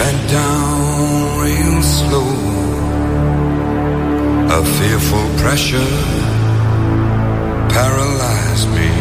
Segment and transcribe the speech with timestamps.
[0.00, 2.32] bent down real slow.
[4.58, 5.94] A fearful pressure
[7.76, 8.92] paralyzed me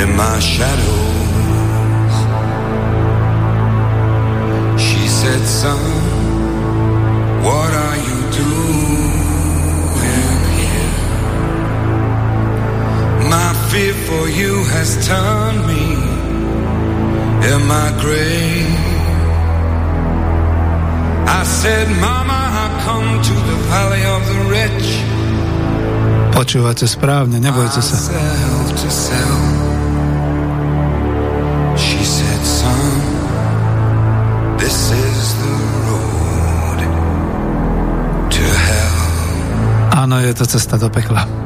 [0.00, 2.14] in my shadows.
[4.86, 5.84] She said, Son,
[7.46, 9.22] what are you doing
[10.58, 10.90] here?
[13.36, 15.84] My fear for you has turned me
[17.52, 18.65] in my grave.
[21.26, 24.88] I said, Mama, I come to the valley of the rich.
[26.36, 27.96] Počúvate správne, nebojte sa.
[31.76, 32.86] She said, son,
[34.60, 35.54] this is the
[35.88, 36.80] road
[38.30, 38.96] to hell.
[39.96, 41.45] Áno, je to cesta do pekla.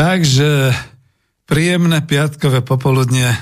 [0.00, 0.72] Takže
[1.44, 3.36] príjemné piatkové popoludne,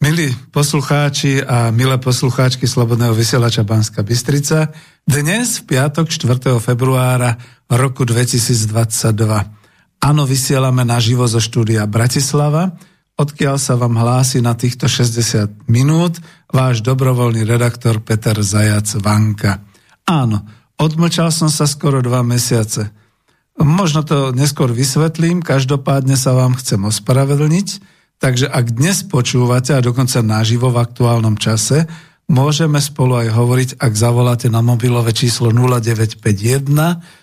[0.00, 4.72] milí poslucháči a milé poslucháčky Slobodného vysielača Banska Bystrica.
[5.04, 6.56] Dnes v piatok 4.
[6.56, 7.36] februára
[7.68, 9.12] roku 2022.
[10.00, 12.80] Áno, vysielame naživo zo štúdia Bratislava,
[13.20, 16.16] odkiaľ sa vám hlási na týchto 60 minút
[16.48, 19.60] váš dobrovoľný redaktor Peter Zajac Vanka.
[20.08, 20.48] Áno,
[20.80, 23.03] odmlčal som sa skoro dva mesiace.
[23.54, 27.68] Možno to neskôr vysvetlím, každopádne sa vám chcem ospravedlniť,
[28.18, 31.86] takže ak dnes počúvate a dokonca naživo v aktuálnom čase,
[32.26, 36.66] môžeme spolu aj hovoriť, ak zavoláte na mobilové číslo 0951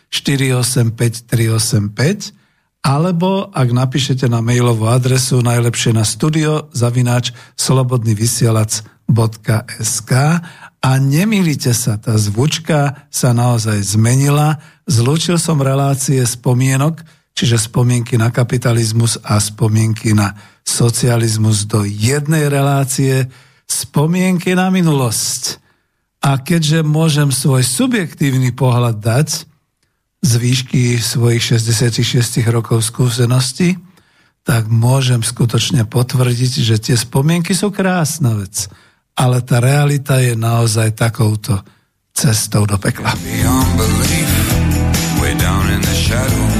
[0.07, 2.39] 485 385
[2.81, 10.11] alebo ak napíšete na mailovú adresu najlepšie na studio zavináč slobodnyvysielac.sk
[10.81, 14.57] a nemýlite sa, tá zvučka sa naozaj zmenila.
[14.91, 16.99] Zlúčil som relácie spomienok,
[17.31, 20.35] čiže spomienky na kapitalizmus a spomienky na
[20.67, 23.31] socializmus do jednej relácie,
[23.63, 25.63] spomienky na minulosť.
[26.19, 29.29] A keďže môžem svoj subjektívny pohľad dať,
[30.21, 33.73] z výšky svojich 66 rokov skúsenosti,
[34.45, 38.69] tak môžem skutočne potvrdiť, že tie spomienky sú krásna vec,
[39.17, 41.57] ale tá realita je naozaj takouto
[42.13, 43.17] cestou do pekla.
[43.17, 44.30] Beyond belief,
[45.37, 46.55] down in the shadows.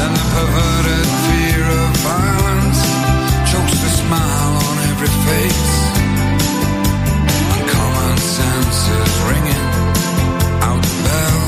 [0.00, 2.80] And the perverted fear of violence
[3.50, 5.70] chokes the smile on every face.
[7.74, 9.66] Common sense is ringing
[10.68, 11.42] out the bell.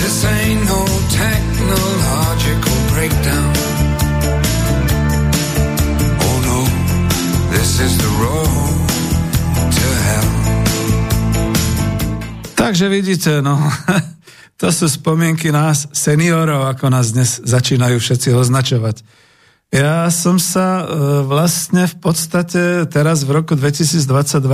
[0.00, 0.82] This ain't no
[1.22, 3.52] technological breakdown.
[6.26, 6.58] Oh no,
[7.50, 8.89] this is the road
[12.70, 13.58] Takže vidíte, no,
[14.62, 19.02] to sú spomienky nás, seniorov, ako nás dnes začínajú všetci označovať.
[19.74, 20.94] Ja som sa e,
[21.26, 24.06] vlastne v podstate teraz v roku 2022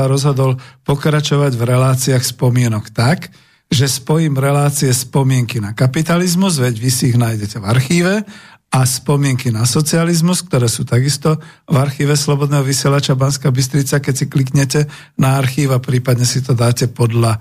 [0.08, 0.56] rozhodol
[0.88, 3.28] pokračovať v reláciách spomienok tak,
[3.68, 8.24] že spojím relácie spomienky na kapitalizmus, veď vy si ich nájdete v archíve,
[8.76, 14.26] a spomienky na socializmus, ktoré sú takisto v archíve Slobodného vysielača Banska Bystrica, keď si
[14.28, 14.84] kliknete
[15.16, 17.40] na archív a prípadne si to dáte podľa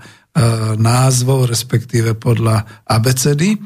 [0.80, 3.60] názvov, respektíve podľa abecedy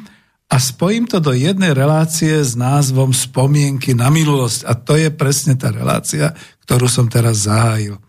[0.51, 4.67] a spojím to do jednej relácie s názvom Spomienky na minulosť.
[4.67, 6.35] A to je presne tá relácia,
[6.67, 8.03] ktorú som teraz zahájil.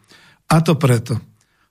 [0.49, 1.21] A to preto,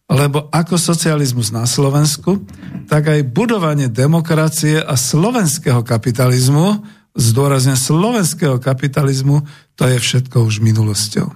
[0.06, 2.46] lebo ako socializmus na Slovensku,
[2.86, 9.42] tak aj budovanie demokracie a slovenského kapitalizmu, zdôrazne slovenského kapitalizmu,
[9.74, 11.26] to je všetko už minulosťou.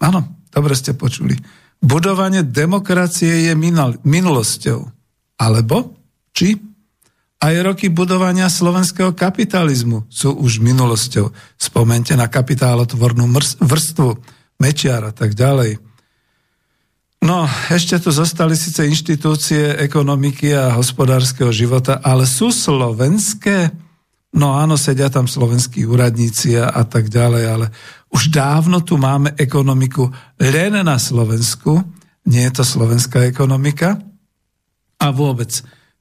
[0.00, 1.36] Áno, dobre ste počuli.
[1.80, 3.52] Budovanie demokracie je
[4.04, 4.80] minulosťou.
[5.40, 5.96] Alebo,
[6.36, 6.60] či
[7.40, 11.32] aj roky budovania slovenského kapitalizmu sú už minulosťou.
[11.56, 13.24] Spomente na kapitálotvornú
[13.64, 14.08] vrstvu,
[14.60, 15.80] Mečiar a tak ďalej.
[17.24, 23.72] No, ešte tu zostali síce inštitúcie ekonomiky a hospodárskeho života, ale sú slovenské?
[24.30, 27.66] No áno, sedia tam slovenskí úradníci a, a tak ďalej, ale
[28.14, 30.06] už dávno tu máme ekonomiku
[30.38, 31.82] len na Slovensku,
[32.30, 33.98] nie je to slovenská ekonomika.
[35.02, 35.50] A vôbec,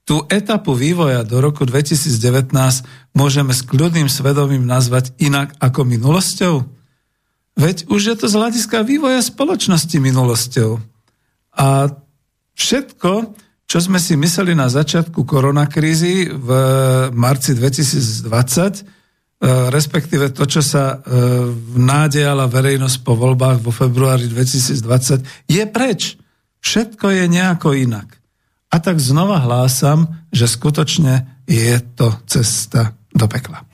[0.05, 2.53] tú etapu vývoja do roku 2019
[3.17, 6.55] môžeme s kľudným svedomím nazvať inak ako minulosťou?
[7.57, 10.81] Veď už je to z hľadiska vývoja spoločnosti minulosťou.
[11.57, 11.91] A
[12.55, 13.35] všetko,
[13.69, 16.49] čo sme si mysleli na začiatku koronakrízy v
[17.13, 18.83] marci 2020, e,
[19.69, 21.13] respektíve to, čo sa e,
[21.77, 26.17] nádejala verejnosť po voľbách vo februári 2020, je preč.
[26.65, 28.17] Všetko je nejako inak.
[28.73, 33.68] A tak znova hlásam, že skutočne je to cesta do pekla.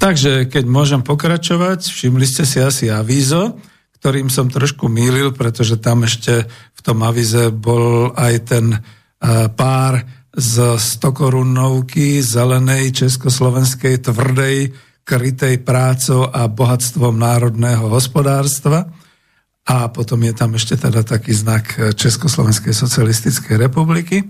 [0.00, 3.60] Takže keď môžem pokračovať, všimli ste si asi avízo,
[4.00, 8.78] ktorým som trošku mýlil, pretože tam ešte v tom avize bol aj ten e,
[9.52, 10.00] pár
[10.32, 14.72] z 100 korunovky zelenej československej tvrdej,
[15.04, 18.88] krytej prácou a bohatstvom národného hospodárstva.
[19.68, 24.24] A potom je tam ešte teda taký znak Československej socialistickej republiky.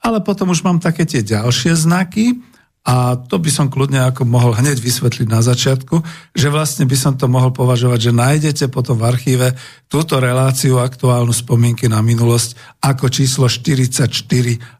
[0.00, 2.40] Ale potom už mám také tie ďalšie znaky,
[2.80, 6.00] a to by som kľudne ako mohol hneď vysvetliť na začiatku,
[6.32, 9.52] že vlastne by som to mohol považovať, že nájdete potom v archíve
[9.84, 14.08] túto reláciu aktuálnu spomienky na minulosť ako číslo 44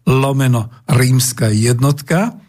[0.09, 2.41] lomeno rímska jednotka.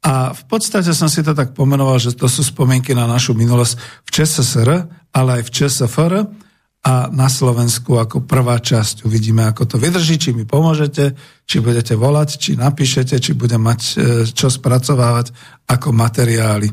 [0.00, 3.76] A v podstate som si to tak pomenoval, že to sú spomienky na našu minulosť
[4.00, 4.68] v ČSSR,
[5.12, 6.45] ale aj v ČSFR
[6.86, 9.02] a na Slovensku ako prvá časť.
[9.02, 13.80] Uvidíme, ako to vydrží, či mi pomôžete, či budete volať, či napíšete, či budem mať
[13.82, 13.94] e,
[14.30, 15.34] čo spracovávať
[15.66, 16.70] ako materiály.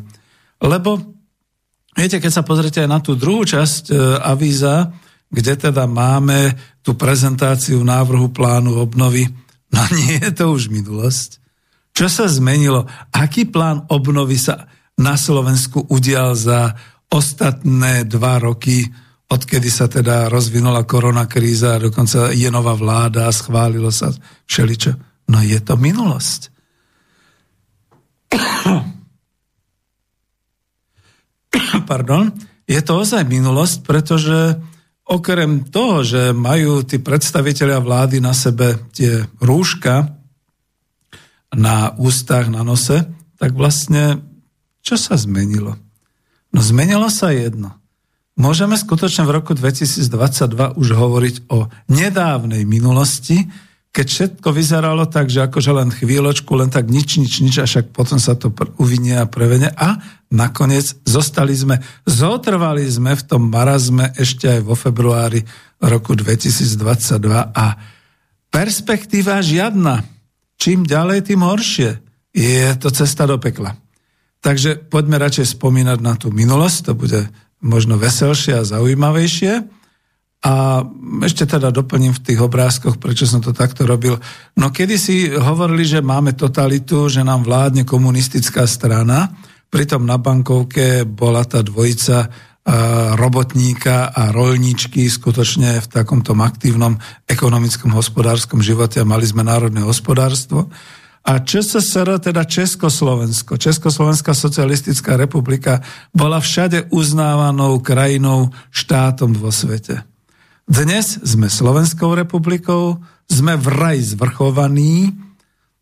[0.62, 1.02] Lebo,
[1.98, 4.94] viete, keď sa pozrite aj na tú druhú časť e, avíza,
[5.34, 6.54] kde teda máme
[6.86, 9.26] tú prezentáciu návrhu plánu obnovy,
[9.74, 11.42] no nie je to už minulosť.
[11.90, 12.86] Čo sa zmenilo?
[13.10, 16.78] Aký plán obnovy sa na Slovensku udial za
[17.10, 18.94] ostatné dva roky
[19.34, 24.14] odkedy sa teda rozvinula koronakríza a dokonca je nová vláda a schválilo sa
[24.46, 24.94] všeličo.
[25.34, 26.54] No je to minulosť.
[31.90, 32.30] Pardon.
[32.64, 34.56] Je to ozaj minulosť, pretože
[35.04, 40.24] okrem toho, že majú tí predstavitelia vlády na sebe tie rúška
[41.54, 43.06] na ústach, na nose,
[43.38, 44.26] tak vlastne
[44.82, 45.78] čo sa zmenilo?
[46.50, 47.78] No zmenilo sa jedno.
[48.34, 53.46] Môžeme skutočne v roku 2022 už hovoriť o nedávnej minulosti,
[53.94, 57.94] keď všetko vyzeralo tak, že akože len chvíľočku, len tak nič, nič, nič, a však
[57.94, 58.50] potom sa to
[58.82, 59.70] uvinie a prevene.
[59.70, 60.02] A
[60.34, 61.78] nakoniec zostali sme,
[62.10, 65.46] zotrvali sme v tom marazme ešte aj vo februári
[65.78, 67.22] roku 2022
[67.54, 67.66] a
[68.50, 70.02] perspektíva žiadna.
[70.58, 72.02] Čím ďalej, tým horšie.
[72.34, 73.78] Je to cesta do pekla.
[74.42, 77.30] Takže poďme radšej spomínať na tú minulosť, to bude
[77.64, 79.64] možno veselšie a zaujímavejšie.
[80.44, 80.84] A
[81.24, 84.20] ešte teda doplním v tých obrázkoch, prečo som to takto robil.
[84.60, 89.32] No kedy si hovorili, že máme totalitu, že nám vládne komunistická strana,
[89.72, 92.28] pritom na bankovke bola tá dvojica
[93.20, 96.96] robotníka a rolníčky skutočne v takomto aktívnom
[97.28, 100.72] ekonomickom hospodárskom živote a mali sme národné hospodárstvo.
[101.24, 105.80] A ČSSR, teda Československo, Československá socialistická republika,
[106.12, 110.04] bola všade uznávanou krajinou, štátom vo svete.
[110.68, 113.00] Dnes sme Slovenskou republikou,
[113.32, 115.16] sme vraj zvrchovaní,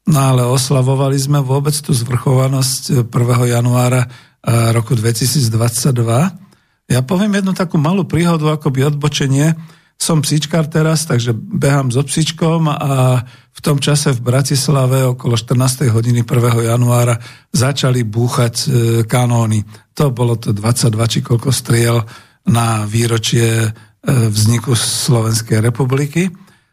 [0.05, 3.55] no ale oslavovali sme vôbec tú zvrchovanosť 1.
[3.57, 4.05] januára
[4.73, 5.89] roku 2022.
[6.85, 9.57] Ja poviem jednu takú malú príhodu, akoby odbočenie,
[10.01, 13.21] som psíčkar teraz, takže behám so psíčkom a
[13.53, 15.93] v tom čase v Bratislave okolo 14.
[15.93, 16.73] hodiny 1.
[16.73, 17.21] januára
[17.53, 18.65] začali búchať e,
[19.05, 19.61] kanóny.
[19.93, 22.01] To bolo to 22 či koľko striel
[22.49, 23.69] na výročie e,
[24.09, 26.25] vzniku Slovenskej republiky.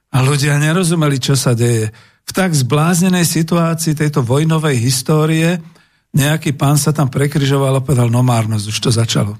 [0.09, 1.93] A ľudia nerozumeli, čo sa deje.
[2.25, 5.61] V tak zbláznenej situácii tejto vojnovej histórie
[6.17, 9.37] nejaký pán sa tam prekryžoval a povedal, no márnosť, už to začalo.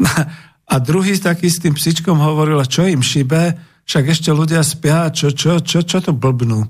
[0.68, 5.34] A druhý taký s tým psičkom hovoril, čo im šibe, však ešte ľudia spia, čo,
[5.34, 6.62] čo, čo, čo to blbnú.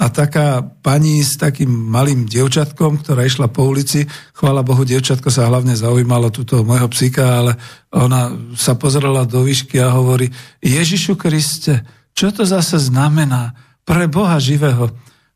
[0.00, 5.44] A taká pani s takým malým dievčatkom, ktorá išla po ulici, chvála Bohu, dievčatko sa
[5.44, 7.52] hlavne zaujímalo túto môjho psíka, ale
[7.92, 10.32] ona sa pozrela do výšky a hovorí,
[10.64, 11.84] Ježišu Kriste,
[12.16, 13.52] čo to zase znamená
[13.84, 14.88] pre Boha živého?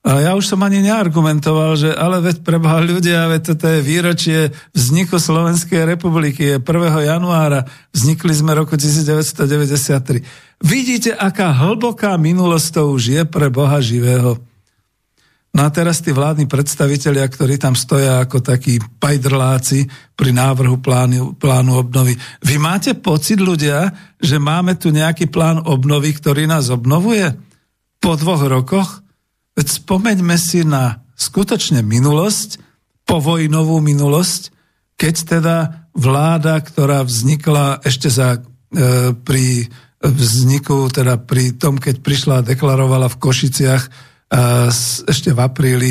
[0.04, 4.38] A ja už som ani neargumentoval, že ale veď preboha ľudia, veď toto je výročie
[4.76, 7.08] vzniku Slovenskej republiky, je 1.
[7.08, 10.20] januára, vznikli sme roku 1993.
[10.60, 14.36] Vidíte, aká hlboká minulosť to už je pre Boha živého.
[15.56, 19.86] No a teraz tí vládni predstavitelia, ktorí tam stoja ako takí pajdrláci
[20.18, 22.18] pri návrhu plánu, plánu obnovy.
[22.44, 23.88] Vy máte pocit, ľudia,
[24.20, 27.32] že máme tu nejaký plán obnovy, ktorý nás obnovuje?
[28.02, 29.03] Po dvoch rokoch?
[29.54, 32.58] Veď spomeňme si na skutočne minulosť,
[33.06, 34.50] povojnovú minulosť,
[34.98, 35.56] keď teda
[35.94, 39.70] vláda, ktorá vznikla ešte za, e, pri
[40.02, 43.90] vzniku, teda pri tom, keď prišla a deklarovala v Košiciach e,
[45.06, 45.90] ešte v apríli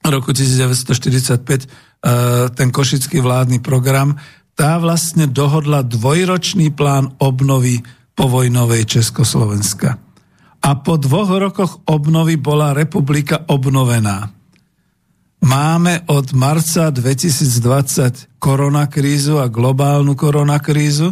[0.00, 1.66] roku 1945 e,
[2.56, 4.16] ten košický vládny program,
[4.56, 7.84] tá vlastne dohodla dvojročný plán obnovy
[8.16, 10.11] povojnovej Československa
[10.62, 14.30] a po dvoch rokoch obnovy bola republika obnovená.
[15.42, 21.10] Máme od marca 2020 koronakrízu a globálnu koronakrízu.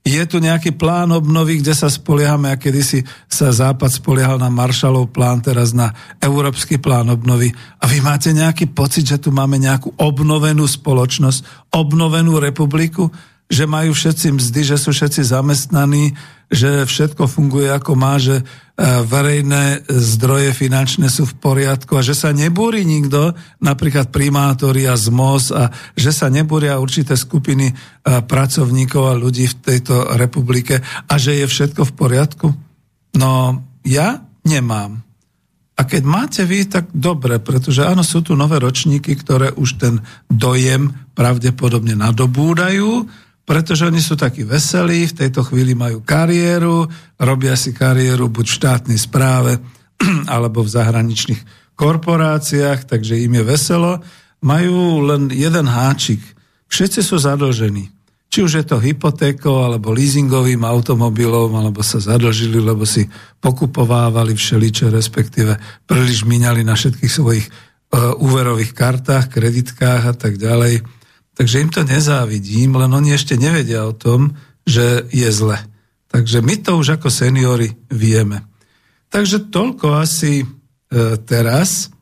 [0.00, 5.12] Je tu nejaký plán obnovy, kde sa spoliehame a kedysi sa Západ spoliehal na Marshallov
[5.12, 5.92] plán, teraz na
[6.24, 7.52] Európsky plán obnovy.
[7.82, 13.12] A vy máte nejaký pocit, že tu máme nejakú obnovenú spoločnosť, obnovenú republiku?
[13.46, 16.18] že majú všetci mzdy, že sú všetci zamestnaní,
[16.50, 18.42] že všetko funguje ako má, že
[18.84, 23.32] verejné zdroje finančné sú v poriadku a že sa nebúri nikto,
[23.64, 29.56] napríklad primátori a ZMOS a že sa nebúria určité skupiny e, pracovníkov a ľudí v
[29.64, 32.46] tejto republike a že je všetko v poriadku?
[33.16, 35.00] No, ja nemám.
[35.76, 39.94] A keď máte vy, tak dobre, pretože áno, sú tu nové ročníky, ktoré už ten
[40.28, 43.08] dojem pravdepodobne nadobúdajú,
[43.46, 48.56] pretože oni sú takí veselí, v tejto chvíli majú kariéru, robia si kariéru buď v
[48.58, 49.62] štátnej správe,
[50.34, 51.42] alebo v zahraničných
[51.78, 54.02] korporáciách, takže im je veselo.
[54.42, 56.18] Majú len jeden háčik.
[56.66, 57.94] Všetci sú zadlžení.
[58.26, 63.06] Či už je to hypotékou, alebo leasingovým automobilom, alebo sa zadlžili, lebo si
[63.38, 65.54] pokupovávali všeliče, respektíve
[65.86, 70.95] príliš minali na všetkých svojich uh, úverových kartách, kreditkách a tak ďalej
[71.36, 74.32] Takže im to nezávidím, len oni ešte nevedia o tom,
[74.64, 75.60] že je zle.
[76.08, 78.40] Takže my to už ako seniory vieme.
[79.12, 80.46] Takže toľko asi e,
[81.28, 81.92] teraz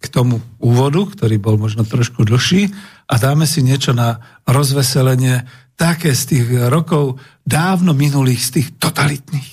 [0.00, 2.72] k tomu úvodu, ktorý bol možno trošku dlhší
[3.10, 5.44] a dáme si niečo na rozveselenie
[5.76, 9.48] také z tých rokov dávno minulých, z tých totalitných.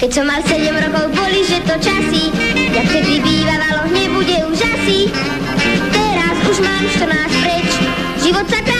[0.00, 1.19] Keď som mal 7 rokov,
[1.66, 2.32] to časy,
[2.74, 5.12] jak vtedy bývalo, nebude už asi.
[5.92, 7.70] Teraz už mám 14 preč,
[8.24, 8.79] život sa kráti,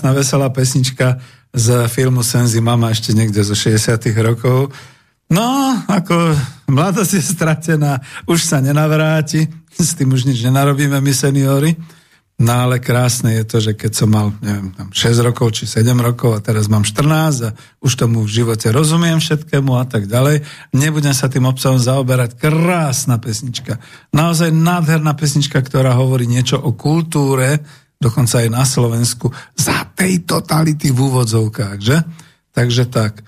[0.00, 1.20] krásna, veselá pesnička
[1.52, 4.72] z filmu Senzi Mama ešte niekde zo 60 rokov.
[5.28, 6.32] No, ako
[6.72, 9.44] mladosť je stratená, už sa nenavráti,
[9.76, 11.76] s tým už nič nenarobíme my seniori.
[12.40, 16.32] No ale krásne je to, že keď som mal, neviem, 6 rokov či 7 rokov
[16.32, 17.54] a teraz mám 14 a
[17.84, 22.40] už tomu v živote rozumiem všetkému a tak ďalej, nebudem sa tým obsahom zaoberať.
[22.40, 23.76] Krásna pesnička.
[24.16, 27.60] Naozaj nádherná pesnička, ktorá hovorí niečo o kultúre
[28.00, 32.00] dokonca aj na Slovensku, za tej totality v úvodzovkách, že?
[32.56, 33.20] Takže tak.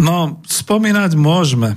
[0.00, 1.76] No, spomínať môžeme,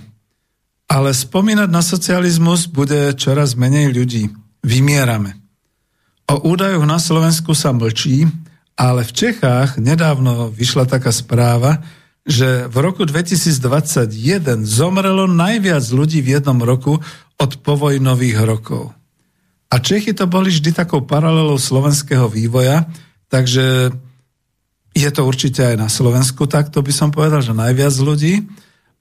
[0.87, 4.31] ale spomínať na socializmus bude čoraz menej ľudí.
[4.63, 5.37] Vymierame.
[6.31, 8.25] O údajoch na Slovensku sa mlčí,
[8.79, 11.83] ale v Čechách nedávno vyšla taká správa,
[12.27, 16.99] že v roku 2021 zomrelo najviac ľudí v jednom roku
[17.39, 18.96] od povojnových rokov.
[19.67, 22.87] A Čechy to boli vždy takou paralelou slovenského vývoja,
[23.27, 23.91] takže
[24.97, 28.47] je to určite aj na Slovensku, tak to by som povedal, že najviac ľudí.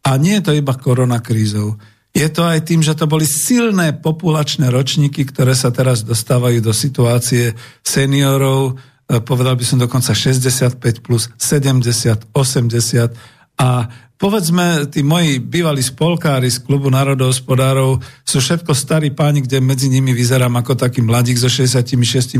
[0.06, 1.80] A nie je to iba koronakrízou.
[2.14, 6.72] Je to aj tým, že to boli silné populačné ročníky, ktoré sa teraz dostávajú do
[6.72, 7.52] situácie
[7.84, 8.78] seniorov,
[9.10, 13.12] e, povedal by som dokonca 65 plus 70, 80
[13.60, 13.70] a
[14.16, 20.16] Povedzme, tí moji bývalí spolkári z klubu národohospodárov sú všetko starí páni, kde medzi nimi
[20.16, 21.96] vyzerám ako taký mladík so 66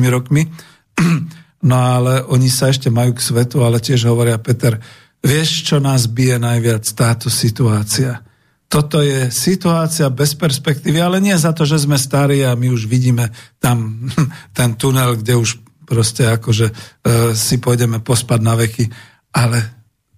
[0.09, 0.49] rokmi.
[1.67, 4.77] No ale oni sa ešte majú k svetu, ale tiež hovoria, Peter,
[5.25, 6.85] vieš, čo nás bije najviac?
[6.93, 8.23] Táto situácia.
[8.69, 12.87] Toto je situácia bez perspektívy, ale nie za to, že sme starí a my už
[12.87, 14.05] vidíme tam
[14.57, 16.77] ten tunel, kde už proste akože uh,
[17.33, 18.85] si pôjdeme pospať na veky,
[19.33, 19.59] ale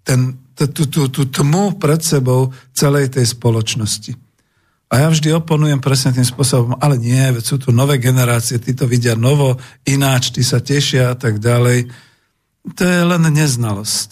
[0.03, 4.19] ten tú, tú, tú tmu pred sebou celej tej spoločnosti.
[4.89, 8.73] A ja vždy oponujem presne tým spôsobom, ale nie, veď sú tu nové generácie, tí
[8.73, 11.93] to vidia novo, ináč, tí sa tešia a tak ďalej.
[12.73, 14.11] To je len neznalosť,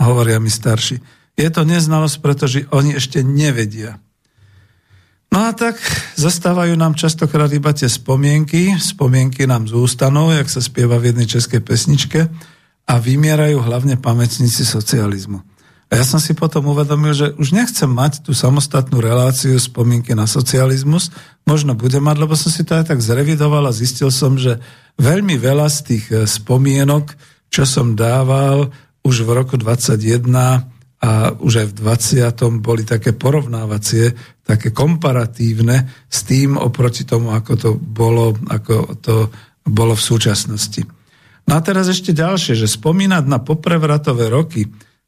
[0.00, 0.98] hovoria mi starší.
[1.36, 4.00] Je to neznalosť, pretože oni ešte nevedia.
[5.28, 5.76] No a tak
[6.14, 11.60] zastávajú nám častokrát iba tie spomienky, spomienky nám zústanú, jak sa spieva v jednej českej
[11.60, 12.30] pesničke,
[12.84, 15.53] a vymierajú hlavne pamätníci socializmu.
[15.92, 20.24] A ja som si potom uvedomil, že už nechcem mať tú samostatnú reláciu spomienky na
[20.24, 21.12] socializmus.
[21.44, 24.58] Možno bude mať, lebo som si to aj tak zrevidoval a zistil som, že
[24.96, 27.12] veľmi veľa z tých e, spomienok,
[27.52, 28.72] čo som dával
[29.04, 30.24] už v roku 21
[31.04, 32.64] a už aj v 20.
[32.64, 39.16] boli také porovnávacie, také komparatívne s tým oproti tomu, ako to bolo, ako to
[39.68, 40.80] bolo v súčasnosti.
[41.44, 44.64] No a teraz ešte ďalšie, že spomínať na poprevratové roky,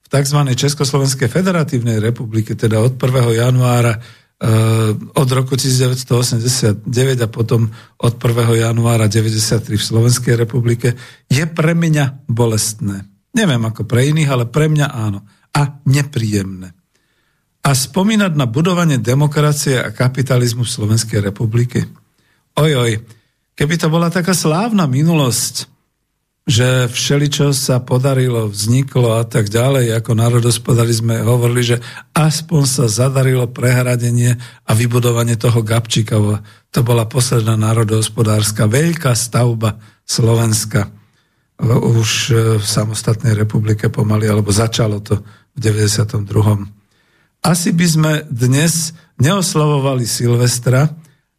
[0.06, 0.38] v tzv.
[0.54, 3.42] Československej federatívnej republike, teda od 1.
[3.42, 6.86] januára eh, od roku 1989
[7.18, 7.66] a potom
[7.98, 8.62] od 1.
[8.62, 10.94] januára 1993 v Slovenskej republike,
[11.26, 13.02] je pre mňa bolestné.
[13.34, 15.26] Neviem ako pre iných, ale pre mňa áno.
[15.50, 16.72] A nepríjemné.
[17.66, 21.90] A spomínať na budovanie demokracie a kapitalizmu v Slovenskej republike.
[22.54, 23.02] Ojoj,
[23.58, 25.75] keby to bola taká slávna minulosť,
[26.46, 29.98] že všeličo sa podarilo, vzniklo a tak ďalej.
[29.98, 31.76] Ako národospodári sme hovorili, že
[32.14, 36.46] aspoň sa zadarilo prehradenie a vybudovanie toho Gabčíkova.
[36.70, 40.86] To bola posledná národohospodárska veľká stavba Slovenska.
[41.66, 42.10] Už
[42.62, 46.30] v samostatnej republike pomaly, alebo začalo to v 92.
[47.42, 50.94] Asi by sme dnes neoslavovali Silvestra,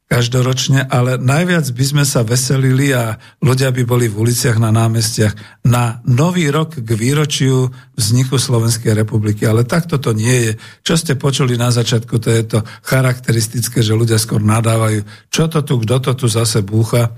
[0.08, 5.68] každoročne, ale najviac by sme sa veselili a ľudia by boli v uliciach na námestiach
[5.68, 7.68] na nový rok k výročiu
[8.00, 9.44] vzniku Slovenskej republiky.
[9.44, 10.52] Ale takto to nie je.
[10.88, 15.60] Čo ste počuli na začiatku, to je to charakteristické, že ľudia skôr nadávajú, čo to
[15.68, 17.12] tu, kto to tu zase búcha.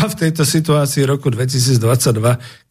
[0.00, 1.76] A v tejto situácii roku 2022,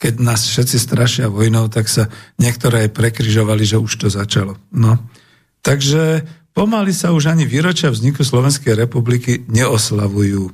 [0.01, 2.09] keď nás všetci strašia vojnou, tak sa
[2.41, 4.57] niektoré aj prekryžovali, že už to začalo.
[4.73, 4.97] No.
[5.61, 6.25] Takže
[6.59, 10.51] Pomaly sa už ani výročia vzniku Slovenskej republiky neoslavujú.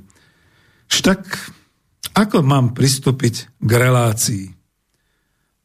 [0.86, 1.20] Však
[2.14, 4.46] ako mám pristúpiť k relácii?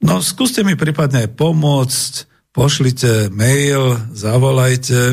[0.00, 2.12] No skúste mi prípadne pomôcť,
[2.56, 5.12] pošlite mail, zavolajte.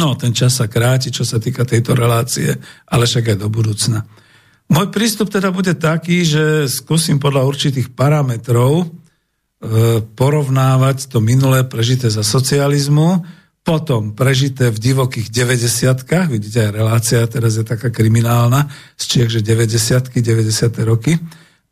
[0.00, 2.48] No, ten čas sa kráti, čo sa týka tejto relácie,
[2.88, 4.08] ale však aj do budúcna.
[4.72, 8.86] Môj prístup teda bude taký, že skúsim podľa určitých parametrov e,
[10.00, 17.56] porovnávať to minulé prežité za socializmu potom prežité v divokých 90 vidíte aj relácia teraz
[17.56, 18.68] je taká kriminálna
[19.00, 20.84] z Čiech, že 90 90.
[20.84, 21.16] roky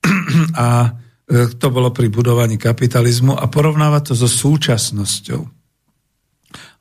[0.56, 0.96] a
[1.28, 5.44] e, to bolo pri budovaní kapitalizmu a porovnávať to so súčasnosťou.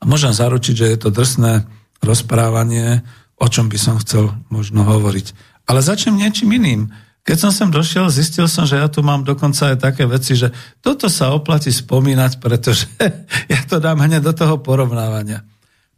[0.02, 1.68] A môžem zaručiť, že je to drsné
[2.02, 3.04] rozprávanie,
[3.36, 5.36] o čom by som chcel možno hovoriť.
[5.70, 6.90] Ale začnem niečím iným.
[7.32, 10.52] Keď som sem došiel, zistil som, že ja tu mám dokonca aj také veci, že
[10.84, 12.92] toto sa oplatí spomínať, pretože
[13.56, 15.40] ja to dám hneď do toho porovnávania.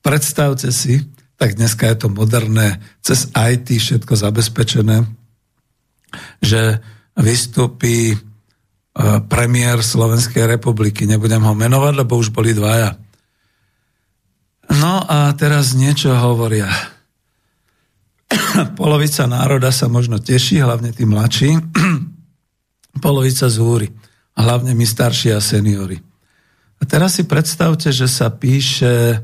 [0.05, 1.01] Predstavte si,
[1.41, 5.09] tak dneska je to moderné, cez IT všetko zabezpečené,
[6.37, 6.77] že
[7.17, 8.17] vystúpi e,
[9.25, 11.09] premiér Slovenskej republiky.
[11.09, 12.93] Nebudem ho menovať, lebo už boli dvaja.
[14.69, 16.92] No a teraz niečo hovoria
[18.79, 21.57] polovica národa sa možno teší, hlavne tí mladší,
[23.01, 23.87] Polovica z húry.
[24.37, 25.97] A hlavne my starší a seniory.
[26.81, 29.21] A teraz si predstavte, že sa píše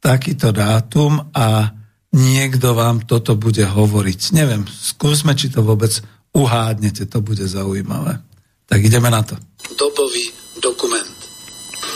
[0.00, 1.72] takýto dátum a
[2.16, 4.32] niekto vám toto bude hovoriť.
[4.32, 5.92] Neviem, skúsme, či to vôbec
[6.32, 8.24] uhádnete, to bude zaujímavé.
[8.64, 9.36] Tak ideme na to.
[9.76, 10.32] Dobový
[10.64, 11.16] dokument.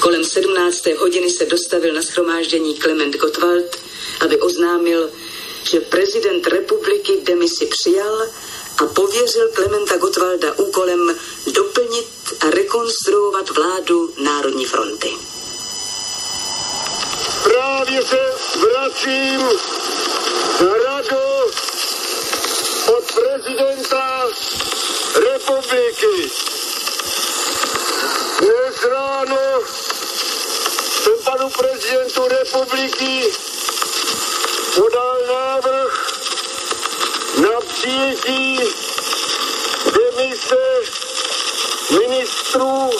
[0.05, 1.01] Kolem 17.
[1.01, 3.71] hodiny se dostavil na schromáždění Klement Gottwald,
[4.25, 5.09] aby oznámil,
[5.64, 8.22] že prezident republiky demisi přijal
[8.79, 11.16] a pověřil Klementa Gottwalda úkolem
[11.53, 12.09] doplnit
[12.40, 15.11] a rekonstruovat vládu Národní fronty.
[17.42, 19.40] Právě se vracím
[20.85, 21.16] radu
[22.96, 24.27] od prezidenta
[25.14, 26.31] republiky.
[28.40, 29.61] Dnes ráno
[31.03, 33.33] jsem panu prezidentu republiky
[34.75, 35.93] podal návrh
[37.43, 38.61] na přijetí
[39.93, 40.65] demise
[41.91, 42.91] ministrů,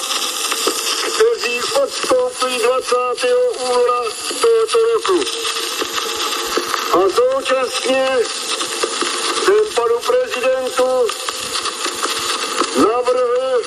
[1.15, 2.97] kteří odstoupí 20.
[3.59, 4.03] února
[4.41, 5.21] tohoto roku.
[6.93, 8.09] A současně
[9.45, 11.07] jsem panu prezidentu
[12.77, 13.63] navrhl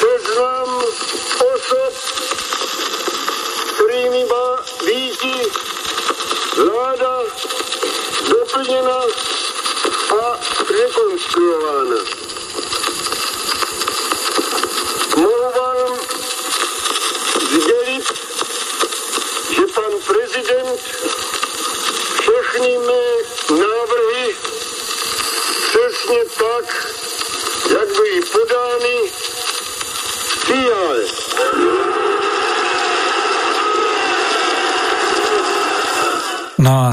[0.00, 0.82] seznam
[1.54, 1.94] osob,
[8.72, 9.02] Пушкина,
[10.12, 12.21] а Реконского Ивана.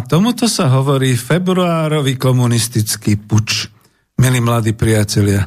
[0.10, 3.70] Tomuto sa hovorí februárový komunistický puč,
[4.18, 5.46] milí mladí priatelia.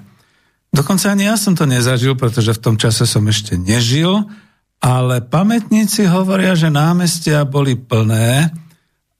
[0.71, 4.23] Dokonca ani ja som to nezažil, pretože v tom čase som ešte nežil,
[4.79, 8.55] ale pamätníci hovoria, že námestia boli plné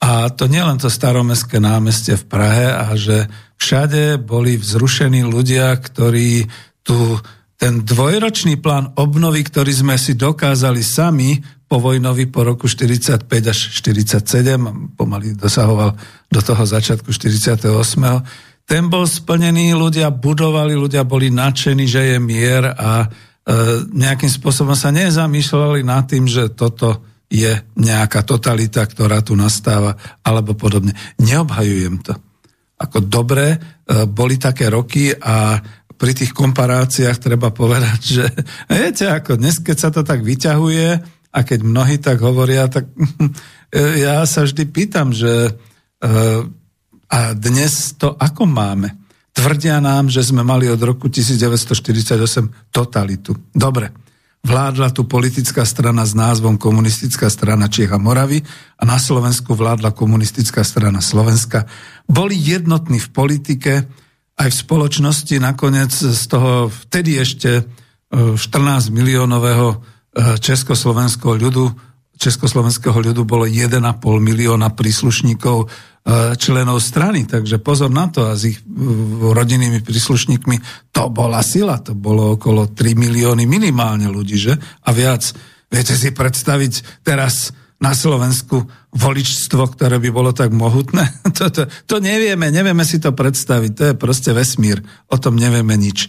[0.03, 3.27] a to nielen to staromestské námestie v Prahe a že
[3.59, 6.47] všade boli vzrušení ľudia, ktorí
[6.83, 7.19] tu
[7.55, 11.39] ten dvojročný plán obnovy, ktorý sme si dokázali sami
[11.73, 14.29] povojnový po roku 45 až 47,
[14.93, 15.97] pomaly dosahoval
[16.29, 17.65] do toho začiatku 48.
[18.69, 23.07] Ten bol splnený, ľudia budovali, ľudia boli nadšení, že je mier a e,
[23.89, 27.01] nejakým spôsobom sa nezamýšľali nad tým, že toto
[27.33, 27.49] je
[27.81, 30.93] nejaká totalita, ktorá tu nastáva, alebo podobne.
[31.25, 32.13] Neobhajujem to.
[32.77, 33.59] Ako dobre, e,
[34.05, 35.57] boli také roky a
[35.97, 38.25] pri tých komparáciách treba povedať, že
[38.77, 42.93] viete, ako dnes, keď sa to tak vyťahuje, a keď mnohí tak hovoria, tak
[44.05, 45.57] ja sa vždy pýtam, že
[46.05, 46.41] eh,
[47.13, 48.89] a dnes to ako máme?
[49.33, 53.33] Tvrdia nám, že sme mali od roku 1948 totalitu.
[53.53, 53.93] Dobre,
[54.45, 58.45] vládla tu politická strana s názvom Komunistická strana Čiech a Moravy
[58.77, 61.65] a na Slovensku vládla Komunistická strana Slovenska.
[62.05, 63.73] Boli jednotní v politike,
[64.37, 67.65] aj v spoločnosti, nakoniec z toho vtedy ešte
[68.13, 69.81] 14 eh, miliónového
[70.17, 71.73] československého ľudu,
[72.23, 73.83] československého ľudu bolo 1,5
[74.23, 78.65] milióna príslušníkov eh, členov strany, takže pozor na to a s ich eh,
[79.19, 80.57] rodinnými príslušníkmi
[80.95, 84.55] to bola sila, to bolo okolo 3 milióny minimálne ľudí, že?
[84.87, 85.35] A viac.
[85.73, 91.03] Viete si predstaviť teraz na Slovensku voličstvo, ktoré by bolo tak mohutné?
[91.33, 95.75] To, to, to nevieme, nevieme si to predstaviť, to je proste vesmír, o tom nevieme
[95.75, 96.07] nič.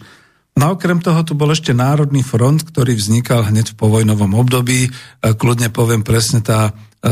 [0.54, 4.86] No okrem toho tu bol ešte Národný front, ktorý vznikal hneď v povojnovom období.
[4.86, 4.89] E,
[5.34, 6.70] kľudne poviem presne tá,
[7.02, 7.12] e,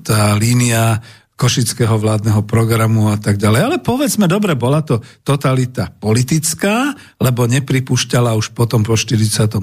[0.00, 1.04] tá línia
[1.36, 3.60] košického vládneho programu a tak ďalej.
[3.60, 9.58] Ale povedzme, dobre, bola to totalita politická, lebo nepripúšťala už potom po 48.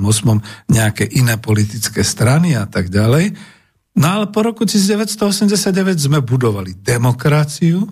[0.69, 3.33] nejaké iné politické strany a tak ďalej.
[3.97, 7.87] No ale po roku 1989 sme budovali demokraciu.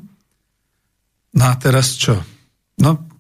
[1.34, 2.22] No a teraz čo?
[2.78, 3.17] No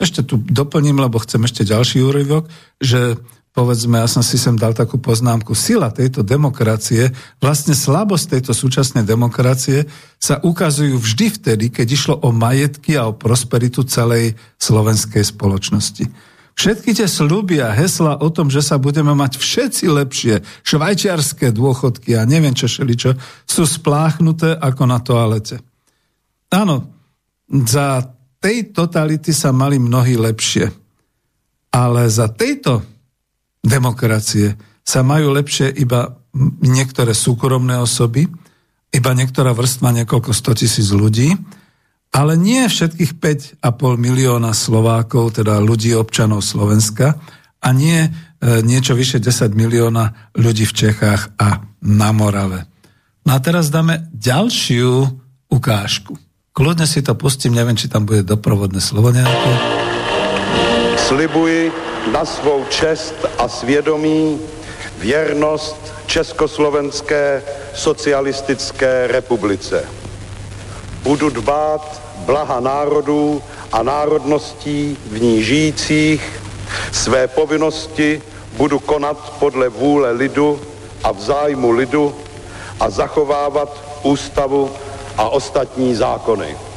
[0.00, 2.48] ešte tu doplním, lebo chcem ešte ďalší úryvok,
[2.80, 7.10] že povedzme, ja som si sem dal takú poznámku, sila tejto demokracie,
[7.42, 13.16] vlastne slabosť tejto súčasnej demokracie sa ukazujú vždy vtedy, keď išlo o majetky a o
[13.16, 16.06] prosperitu celej slovenskej spoločnosti.
[16.54, 22.14] Všetky tie sluby a hesla o tom, že sa budeme mať všetci lepšie, švajčiarské dôchodky
[22.20, 23.16] a neviem čo šeličo,
[23.48, 25.58] sú spláchnuté ako na toalete.
[26.52, 26.90] Áno,
[27.48, 30.72] za tej totality sa mali mnohí lepšie.
[31.70, 32.82] Ale za tejto
[33.60, 36.18] demokracie sa majú lepšie iba
[36.64, 38.26] niektoré súkromné osoby,
[38.90, 41.36] iba niektorá vrstva, niekoľko tisíc ľudí
[42.10, 43.12] ale nie všetkých
[43.62, 43.62] 5,5
[43.94, 47.14] milióna Slovákov, teda ľudí, občanov Slovenska,
[47.60, 48.10] a nie e,
[48.64, 52.66] niečo vyše 10 milióna ľudí v Čechách a na Morave.
[53.22, 55.06] No a teraz dáme ďalšiu
[55.52, 56.16] ukážku.
[56.50, 59.50] Kľudne si to pustím, neviem, či tam bude doprovodné slovo nejaké.
[60.98, 61.70] Slibuji
[62.10, 64.38] na svou čest a svědomí
[64.98, 67.42] věrnost Československé
[67.74, 69.86] socialistické republice.
[71.02, 76.42] Budu dbát blaha národů a národností v ní žijících,
[76.92, 78.22] své povinnosti
[78.56, 80.60] budu konat podle vůle lidu
[81.04, 82.14] a v zájmu lidu
[82.80, 84.70] a zachovávat ústavu
[85.18, 86.70] a ostatní zákony.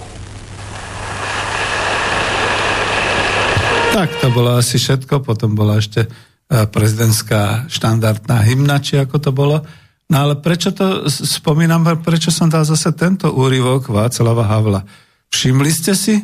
[3.93, 9.29] Tak to bolo asi všetko, potom bola ešte eh, prezidentská štandardná hymna, či ako to
[9.29, 9.61] bolo.
[10.09, 14.81] No ale prečo to spomínam, prečo som dal zase tento úryvok Václava Havla?
[15.29, 16.21] Všimli ste si,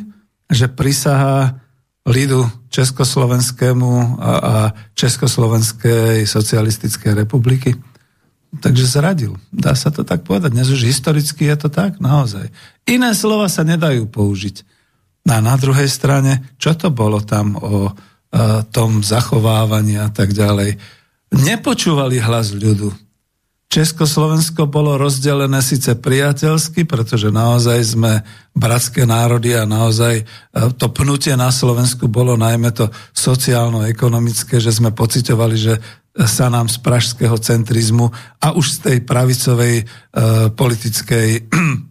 [0.50, 1.58] že prisahá
[2.06, 4.54] lidu Československému a, a
[4.94, 7.74] Československej socialistickej republiky?
[8.50, 9.38] Takže zradil.
[9.54, 10.50] Dá sa to tak povedať.
[10.50, 12.50] Dnes už historicky je to tak, naozaj.
[12.82, 14.66] Iné slova sa nedajú použiť.
[15.30, 17.94] A na druhej strane, čo to bolo tam o
[18.34, 20.82] a, tom zachovávaní a tak ďalej?
[21.30, 22.90] Nepočúvali hlas ľudu.
[23.70, 30.26] Československo bolo rozdelené síce priateľsky, pretože naozaj sme bratské národy a naozaj
[30.74, 35.78] to pnutie na Slovensku bolo najmä to sociálno-ekonomické, že sme pocitovali, že
[36.14, 38.10] sa nám z pražského centrizmu
[38.42, 39.84] a už z tej pravicovej e,
[40.50, 41.28] politickej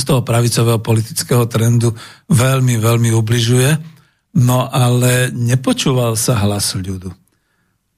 [0.00, 1.94] z toho pravicového politického trendu
[2.30, 3.70] veľmi, veľmi ubližuje.
[4.38, 7.10] No ale nepočúval sa hlas ľudu.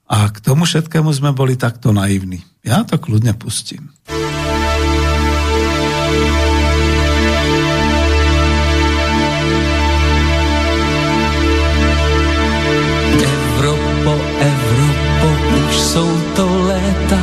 [0.09, 2.41] A k tomu všetkému sme boli takto naivní.
[2.65, 3.93] Ja to kľudne pustím.
[15.93, 17.19] Jsou to léta,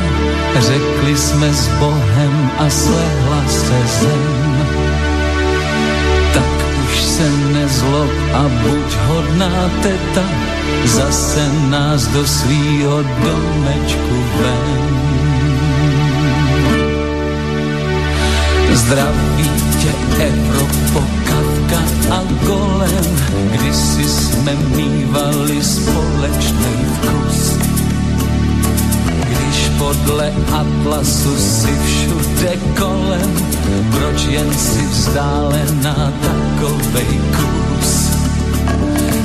[0.59, 4.67] řekli jsme s Bohem a slehla se zem.
[6.33, 10.25] Tak už se nezlob a buď hodná teta,
[10.85, 15.01] zase nás do svýho domečku ven.
[18.73, 21.81] Zdraví tě Evropo, Kavka
[22.15, 23.15] a Golem,
[23.51, 27.30] kdysi jsme mývali společný vkus
[29.81, 33.31] podle atlasu si všude kolem,
[33.91, 38.11] proč jen si vzdálená takovej kus.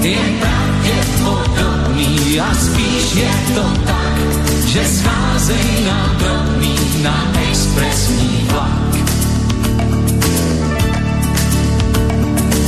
[0.01, 4.17] Je pravděpodobný a spíš je to tak,
[4.67, 8.97] že scházej na drobný na expresní vlak.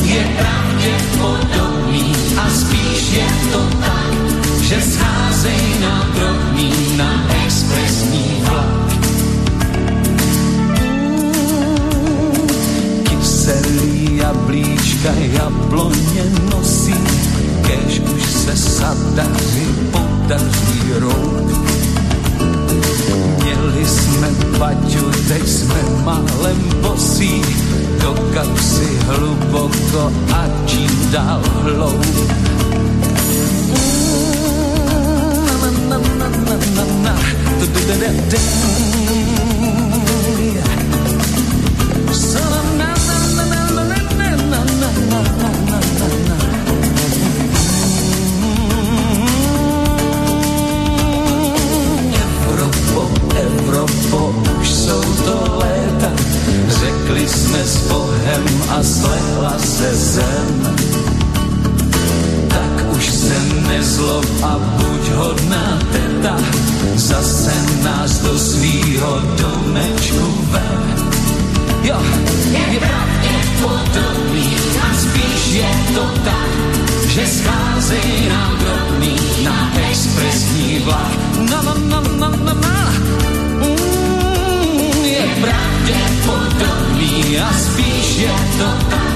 [0.05, 4.28] Je pravděpodobný a spíš je to tak,
[4.69, 8.89] že scházej na drobný na expresní vlak.
[13.09, 17.01] Kyselý jablíčka jabloně nosí,
[17.65, 21.49] kež už se sadaři podaří rout.
[23.41, 24.29] Měli jsme
[24.59, 27.43] paťu, teď jsme málem bosí,
[28.03, 32.68] do kapsy hluboko a čím dál hloub.
[63.79, 66.58] Nezlob a buď hodná teta,
[66.99, 70.67] zase nás do svýho domečku ve.
[71.83, 72.03] Jo,
[72.51, 76.51] je pravděpodobný a spíš je to tak,
[77.09, 81.19] že scházej nám drobný na expresní vlak.
[81.51, 82.93] Na, na, na, na, na, na.
[83.63, 89.15] Mm, je pravděpodobný a spíš je to tak,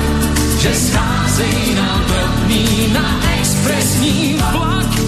[0.59, 5.02] že scházej nám drobný na expresní vlak.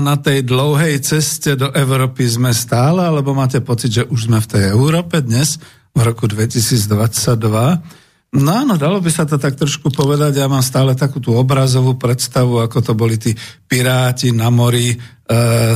[0.00, 4.50] Na tej dlouhej ceste do Európy sme stále, alebo máte pocit, že už sme v
[4.50, 5.60] tej Európe dnes,
[5.94, 6.90] v roku 2022?
[8.30, 10.38] No áno, dalo by sa to tak trošku povedať.
[10.38, 13.34] Ja mám stále takú tú obrazovú predstavu, ako to boli tí
[13.70, 14.96] piráti na mori e,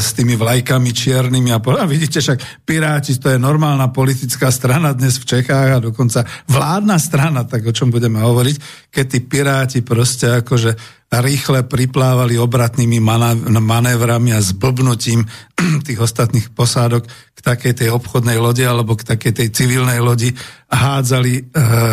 [0.03, 5.23] s tými vlajkami čiernymi a, a vidíte, však piráti, to je normálna politická strana dnes
[5.23, 10.43] v Čechách a dokonca vládna strana, tak o čom budeme hovoriť, keď tí piráti proste
[10.43, 10.75] akože
[11.15, 12.99] rýchle priplávali obratnými
[13.63, 15.23] manévrami a zblbnutím
[15.87, 20.35] tých ostatných posádok k takej tej obchodnej lodi alebo k takej tej civilnej lodi
[20.67, 21.43] hádzali e,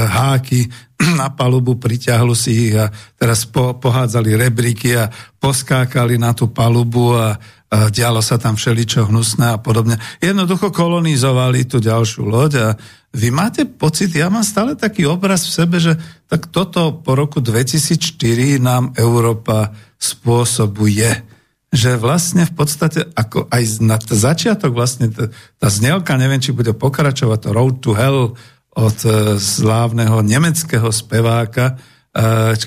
[0.10, 0.66] háky
[1.20, 5.10] na palubu, priťahlu si ich a teraz po, pohádzali rebríky a
[5.42, 7.38] poskákali na tú palubu a,
[7.72, 9.98] a dialo sa tam všeličo hnusné a podobne.
[10.22, 12.68] Jednoducho kolonizovali tú ďalšiu loď a
[13.12, 16.00] vy máte pocit, ja mám stále taký obraz v sebe, že
[16.32, 21.28] tak toto po roku 2004 nám Európa spôsobuje.
[21.72, 25.12] Že vlastne v podstate, ako aj na začiatok vlastne
[25.60, 28.36] tá znelka, neviem, či bude pokračovať to Road to Hell
[28.76, 31.76] od e, slávneho nemeckého speváka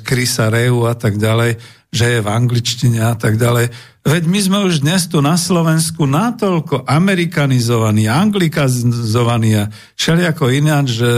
[0.04, 1.56] Krisa e, Reu a tak ďalej,
[1.92, 3.70] že je v angličtine a tak ďalej.
[4.04, 11.10] Veď my sme už dnes tu na Slovensku natoľko amerikanizovaní, anglikazovaní a všelijako ináč, že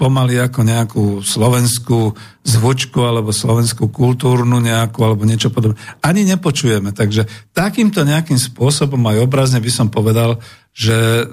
[0.00, 5.76] pomaly ako nejakú slovenskú zvučku alebo slovenskú kultúrnu nejakú alebo niečo podobné.
[6.00, 6.96] Ani nepočujeme.
[6.96, 10.40] Takže takýmto nejakým spôsobom aj obrazne by som povedal,
[10.70, 11.24] že e,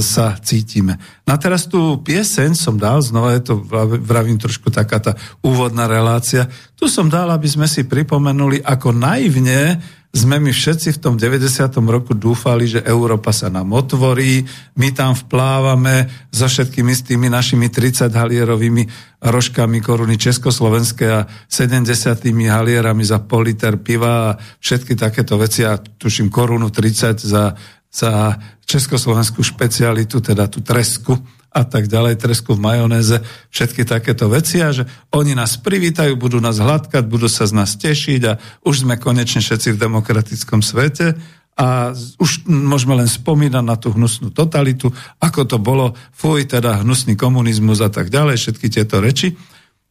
[0.00, 0.96] sa cítime.
[1.28, 3.54] No a teraz tú pieseň som dal, znova je to,
[4.02, 5.12] vravím trošku taká tá
[5.44, 11.02] úvodná relácia, tu som dal, aby sme si pripomenuli, ako naivne sme my všetci v
[11.04, 11.68] tom 90.
[11.84, 14.40] roku dúfali, že Európa sa nám otvorí,
[14.80, 18.88] my tam vplávame so všetkými s tými našimi 30 halierovými
[19.20, 25.76] rožkami koruny Československé a 70 halierami za pol liter piva a všetky takéto veci a
[25.76, 27.52] tuším korunu 30 za,
[27.88, 28.36] za
[28.68, 31.16] československú špecialitu, teda tú tresku
[31.48, 33.16] a tak ďalej, tresku v majonéze,
[33.48, 34.84] všetky takéto veci a že
[35.16, 38.36] oni nás privítajú, budú nás hladkať, budú sa z nás tešiť a
[38.68, 41.16] už sme konečne všetci v demokratickom svete
[41.58, 47.18] a už môžeme len spomínať na tú hnusnú totalitu, ako to bolo, fuj, teda hnusný
[47.18, 49.34] komunizmus a tak ďalej, všetky tieto reči.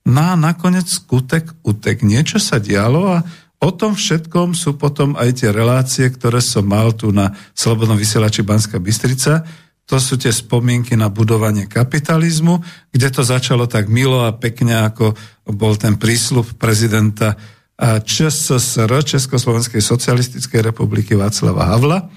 [0.07, 5.41] No a nakoniec skutek, utek, niečo sa dialo a o tom všetkom sú potom aj
[5.41, 9.41] tie relácie, ktoré som mal tu na Slobodnom vysielači Banska Bystrica,
[9.87, 12.59] to sú tie spomienky na budovanie kapitalizmu,
[12.91, 15.15] kde to začalo tak milo a pekne, ako
[15.47, 17.39] bol ten prísľub prezidenta
[17.79, 22.11] ČSSR, Československej socialistickej republiky Václava Havla,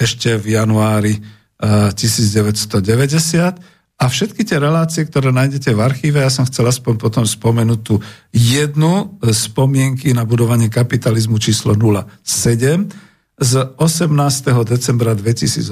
[0.00, 1.20] ešte v januári
[1.60, 3.79] 1990.
[4.00, 8.00] A všetky tie relácie, ktoré nájdete v archíve, ja som chcel aspoň potom spomenúť tú
[8.32, 12.88] jednu spomienky na budovanie kapitalizmu číslo 07
[13.36, 14.08] z 18.
[14.64, 15.68] decembra 2018,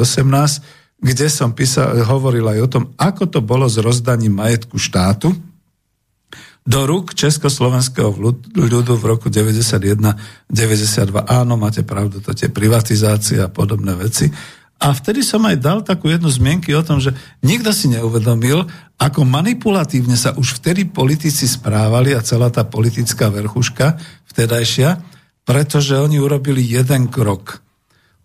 [1.00, 5.32] kde som písal, hovoril aj o tom, ako to bolo s rozdaním majetku štátu
[6.68, 8.12] do rúk Československého
[8.52, 10.52] ľudu v roku 91-92.
[11.24, 14.28] Áno, máte pravdu, to tie privatizácie a podobné veci.
[14.78, 17.10] A vtedy som aj dal takú jednu zmienky o tom, že
[17.42, 23.98] nikto si neuvedomil, ako manipulatívne sa už vtedy politici správali a celá tá politická verchuška
[24.30, 25.02] vtedajšia,
[25.42, 27.58] pretože oni urobili jeden krok–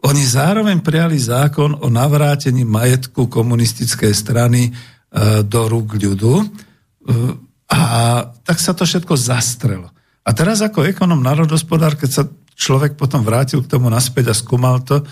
[0.03, 4.71] oni zároveň prijali zákon o navrátení majetku komunistickej strany e,
[5.47, 6.45] do rúk ľudu e,
[7.71, 7.81] a
[8.43, 9.87] tak sa to všetko zastrelo.
[10.27, 14.83] A teraz ako ekonom národospodár, keď sa človek potom vrátil k tomu naspäť a skúmal
[14.83, 15.07] to,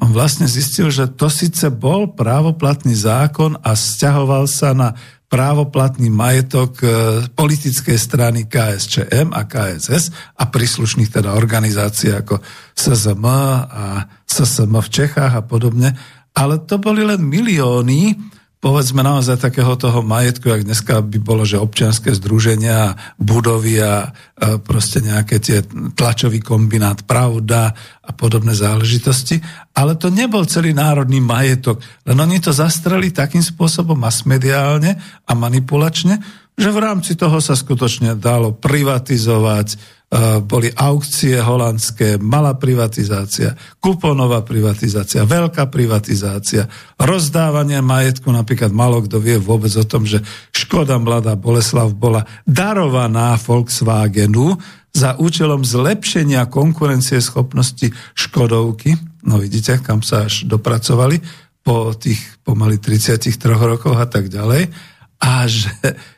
[0.00, 4.96] on vlastne zistil, že to síce bol právoplatný zákon a stiahoval sa na
[5.30, 6.86] právoplatný majetok e,
[7.30, 12.42] politickej strany KSČM a KSS a príslušných teda organizácií ako
[12.74, 15.94] SZM a SSM v Čechách a podobne.
[16.34, 18.18] Ale to boli len milióny,
[18.60, 24.12] povedzme naozaj takého toho majetku, jak dneska by bolo, že občianské združenia, budovy a
[24.60, 25.64] proste nejaké tie
[25.96, 27.72] tlačový kombinát Pravda
[28.04, 29.40] a podobné záležitosti.
[29.72, 36.20] Ale to nebol celý národný majetok, len oni to zastreli takým spôsobom masmediálne a manipulačne,
[36.60, 44.42] že v rámci toho sa skutočne dalo privatizovať, Eh, boli aukcie holandské, malá privatizácia, kuponová
[44.42, 46.66] privatizácia, veľká privatizácia,
[46.98, 50.18] rozdávanie majetku, napríklad malo kto vie vôbec o tom, že
[50.50, 54.58] Škoda Mladá Boleslav bola darovaná Volkswagenu
[54.90, 58.98] za účelom zlepšenia konkurencie schopnosti Škodovky.
[59.22, 61.22] No vidíte, kam sa až dopracovali
[61.62, 64.89] po tých pomaly 33 rokoch a tak ďalej.
[65.20, 65.70] A že,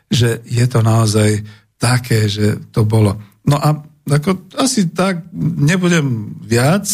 [0.07, 1.43] že je to naozaj
[1.77, 6.87] také, že to bolo No a ako, asi tak nebudem viac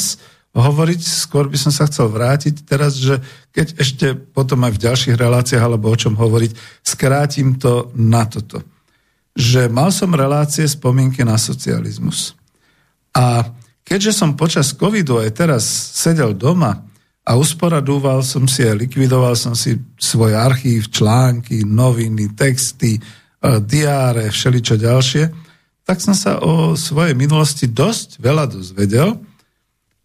[0.53, 3.21] hovoriť, skôr by som sa chcel vrátiť teraz, že
[3.53, 8.65] keď ešte potom aj v ďalších reláciách alebo o čom hovoriť, skrátim to na toto.
[9.37, 12.35] že mal som relácie spomienky na socializmus.
[13.15, 13.55] A
[13.85, 15.63] keďže som počas covidu aj teraz
[15.95, 16.88] sedel doma
[17.29, 23.01] a usporadúval som si a likvidoval som si svoj archív, články, noviny, texty, e,
[23.61, 25.29] diáre, všeličo ďalšie,
[25.85, 29.21] tak som sa o svojej minulosti dosť veľa dozvedel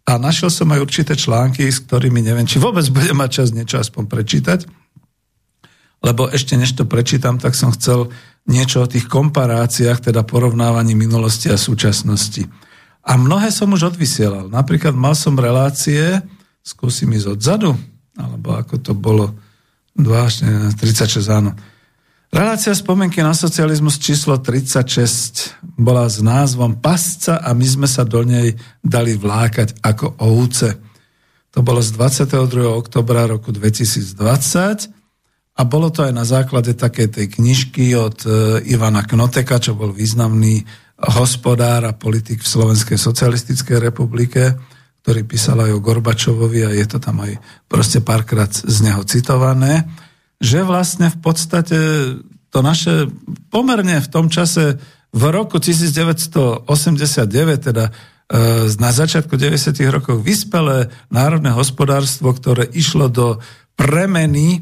[0.05, 3.81] a našiel som aj určité články, s ktorými neviem, či vôbec budem mať čas niečo
[3.81, 4.59] aspoň prečítať,
[6.05, 8.13] lebo ešte než to prečítam, tak som chcel
[8.45, 12.45] niečo o tých komparáciách, teda porovnávaní minulosti a súčasnosti.
[13.01, 14.53] A mnohé som už odvysielal.
[14.53, 16.21] Napríklad mal som relácie,
[16.65, 17.77] skúsim ísť odzadu,
[18.17, 19.37] alebo ako to bolo,
[19.93, 21.53] 2, 36 áno,
[22.35, 28.27] Relácia spomienky na socializmus číslo 36 bola s názvom Pasca a my sme sa do
[28.27, 30.75] nej dali vlákať ako ovce.
[31.55, 32.67] To bolo z 22.
[32.67, 34.91] oktobra roku 2020
[35.55, 39.95] a bolo to aj na základe takej tej knižky od e, Ivana Knoteka, čo bol
[39.95, 40.67] významný
[41.15, 44.59] hospodár a politik v Slovenskej socialistickej republike,
[45.05, 47.37] ktorý písal aj o Gorbačovovi a je to tam aj
[47.69, 49.85] proste párkrát z neho citované
[50.39, 51.77] že vlastne v podstate
[52.51, 53.07] to naše
[53.51, 54.79] pomerne v tom čase
[55.15, 56.67] v roku 1989,
[57.71, 57.91] teda e,
[58.75, 59.71] na začiatku 90.
[59.87, 63.39] rokov vyspelé národné hospodárstvo, ktoré išlo do
[63.79, 64.59] premeny,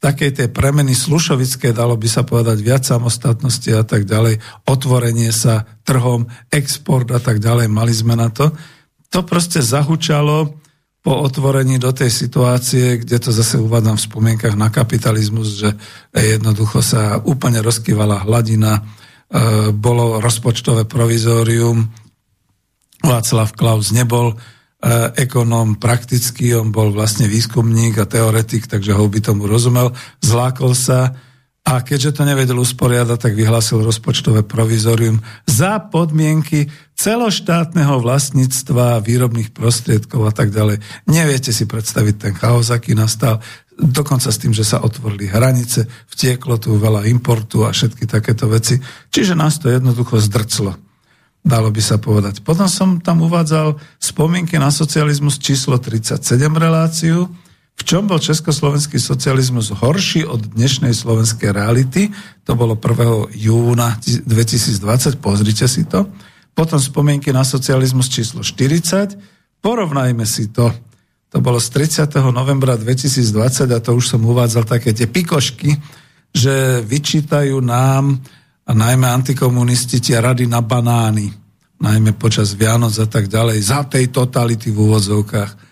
[0.00, 5.64] takej tej premeny slušovické, dalo by sa povedať viac samostatnosti a tak ďalej, otvorenie sa
[5.88, 8.52] trhom, export a tak ďalej, mali sme na to.
[9.14, 10.58] To proste zahučalo
[11.04, 15.70] po otvorení do tej situácie, kde to zase uvádzam v spomienkach na kapitalizmus, že
[16.10, 18.82] jednoducho sa úplne rozkývala hladina, e,
[19.70, 21.86] bolo rozpočtové provizórium,
[23.04, 24.36] Václav Klaus nebol e,
[25.20, 29.92] ekonóm praktický, on bol vlastne výskumník a teoretik, takže ho by tomu rozumel,
[30.24, 31.12] zlákol sa,
[31.64, 40.28] a keďže to nevedel usporiadať, tak vyhlásil rozpočtové provizorium za podmienky celoštátneho vlastníctva výrobných prostriedkov
[40.28, 40.84] a tak ďalej.
[41.08, 43.40] Neviete si predstaviť ten chaos, aký nastal.
[43.80, 48.76] Dokonca s tým, že sa otvorili hranice, vtieklo tu veľa importu a všetky takéto veci.
[49.08, 50.76] Čiže nás to jednoducho zdrclo.
[51.44, 52.44] Dalo by sa povedať.
[52.44, 56.20] Potom som tam uvádzal spomienky na socializmus číslo 37
[56.56, 57.28] reláciu,
[57.74, 62.08] v čom bol československý socializmus horší od dnešnej slovenskej reality?
[62.46, 63.34] To bolo 1.
[63.34, 66.06] júna 2020, pozrite si to.
[66.54, 69.18] Potom spomienky na socializmus číslo 40,
[69.58, 70.70] porovnajme si to.
[71.34, 72.14] To bolo z 30.
[72.30, 75.74] novembra 2020 a to už som uvádzal také tie pikošky,
[76.30, 78.22] že vyčítajú nám,
[78.64, 81.28] a najmä antikomunisti, tie rady na banány,
[81.76, 85.63] najmä počas Vianoc a tak ďalej, za tej totality v úvodzovkách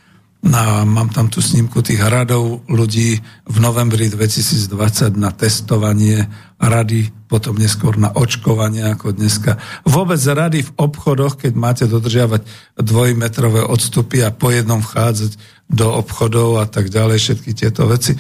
[0.43, 6.27] na, mám tam tú snímku tých radov ľudí v novembri 2020 na testovanie
[6.59, 9.63] rady, potom neskôr na očkovanie ako dneska.
[9.87, 12.43] Vôbec rady v obchodoch, keď máte dodržiavať
[12.75, 15.39] dvojmetrové odstupy a po jednom vchádzať
[15.71, 18.19] do obchodov a tak ďalej, všetky tieto veci.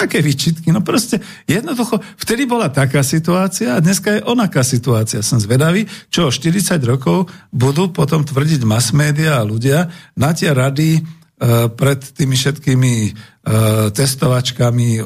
[0.00, 0.72] Aké výčitky?
[0.72, 5.20] No proste jednoducho, vtedy bola taká situácia a dneska je onaká situácia.
[5.20, 10.54] Som zvedavý, čo o 40 rokov budú potom tvrdiť mass media a ľudia na tie
[10.54, 11.17] rady
[11.70, 13.12] pred tými všetkými eh,
[13.94, 15.04] testovačkami, eh,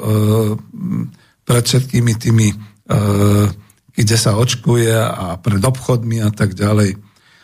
[1.43, 2.49] pred všetkými tými,
[3.93, 6.95] kde sa očkuje a pred obchodmi a tak ďalej.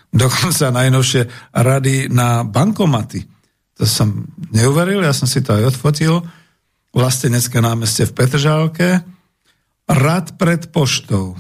[0.09, 3.26] Dokonca najnovšie rady na bankomaty.
[3.78, 6.24] To som neuveril, ja som si to aj odfotil.
[6.95, 8.89] Vlastenecké námestie v Petržálke.
[9.89, 11.36] Rad pred poštou.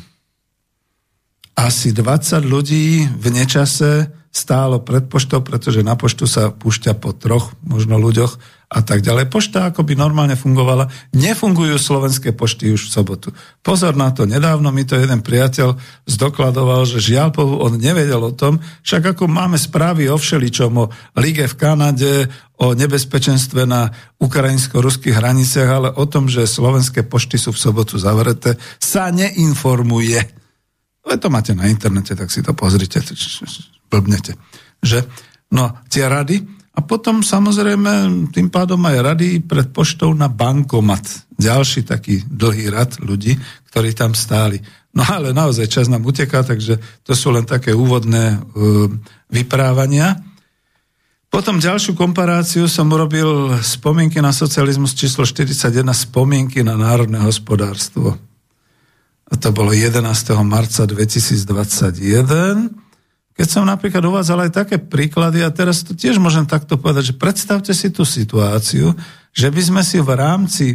[1.58, 7.50] Asi 20 ľudí v nečase stálo pred poštou, pretože na poštu sa púšťa po troch
[7.66, 9.32] možno ľuďoch a tak ďalej.
[9.32, 10.92] Pošta ako by normálne fungovala.
[11.16, 13.28] Nefungujú slovenské pošty už v sobotu.
[13.64, 18.60] Pozor na to, nedávno mi to jeden priateľ zdokladoval, že žiaľ on nevedel o tom,
[18.84, 22.28] však ako máme správy o všeličom, o lige v Kanade,
[22.60, 23.88] o nebezpečenstve na
[24.20, 30.20] ukrajinsko-ruských hraniciach, ale o tom, že slovenské pošty sú v sobotu zavreté, sa neinformuje.
[31.08, 33.00] Ale to máte na internete, tak si to pozrite
[33.88, 34.36] blbnete.
[34.84, 35.08] Že?
[35.52, 36.44] No, tie rady.
[36.78, 41.26] A potom samozrejme tým pádom aj rady pred poštou na bankomat.
[41.34, 43.34] Ďalší taký dlhý rad ľudí,
[43.72, 44.62] ktorí tam stáli.
[44.94, 48.86] No ale naozaj čas nám uteká, takže to sú len také úvodné uh,
[49.26, 50.22] vyprávania.
[51.28, 58.16] Potom ďalšiu komparáciu som urobil spomienky na socializmus číslo 41, spomienky na národné hospodárstvo.
[59.28, 60.00] A to bolo 11.
[60.40, 62.87] marca 2021.
[63.38, 67.20] Keď som napríklad uvádzal aj také príklady, a teraz to tiež môžem takto povedať, že
[67.22, 68.98] predstavte si tú situáciu,
[69.30, 70.66] že by sme si v rámci,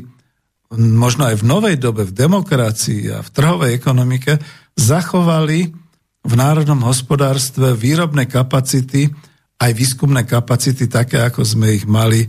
[0.72, 4.40] možno aj v novej dobe, v demokracii a v trhovej ekonomike,
[4.80, 5.76] zachovali
[6.24, 9.12] v národnom hospodárstve výrobné kapacity,
[9.60, 12.24] aj výskumné kapacity také, ako sme ich mali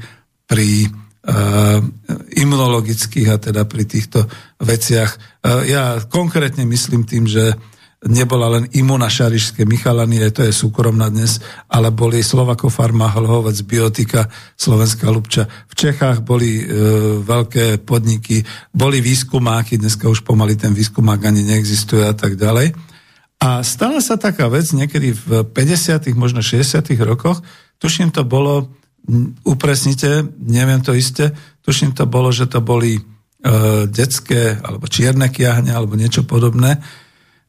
[0.50, 1.78] pri uh,
[2.34, 4.26] imunologických a teda pri týchto
[4.58, 5.10] veciach.
[5.46, 7.54] Uh, ja konkrétne myslím tým, že
[8.04, 11.40] nebola len Imuna Šarišské Michalanie, to je súkromná dnes,
[11.72, 15.48] ale boli Slovako Farma, Hlhovec, Biotika, Slovenská Lubča.
[15.68, 16.64] V Čechách boli e,
[17.24, 18.44] veľké podniky,
[18.76, 22.76] boli výskumáky, dneska už pomaly ten výskumák ani neexistuje a tak ďalej.
[23.40, 26.84] A stala sa taká vec niekedy v 50., možno 60.
[27.04, 27.40] rokoch,
[27.80, 28.72] tuším to bolo,
[29.44, 31.32] upresnite, neviem to isté,
[31.64, 33.02] tuším to bolo, že to boli e,
[33.88, 36.80] detské alebo čierne kiahne alebo niečo podobné,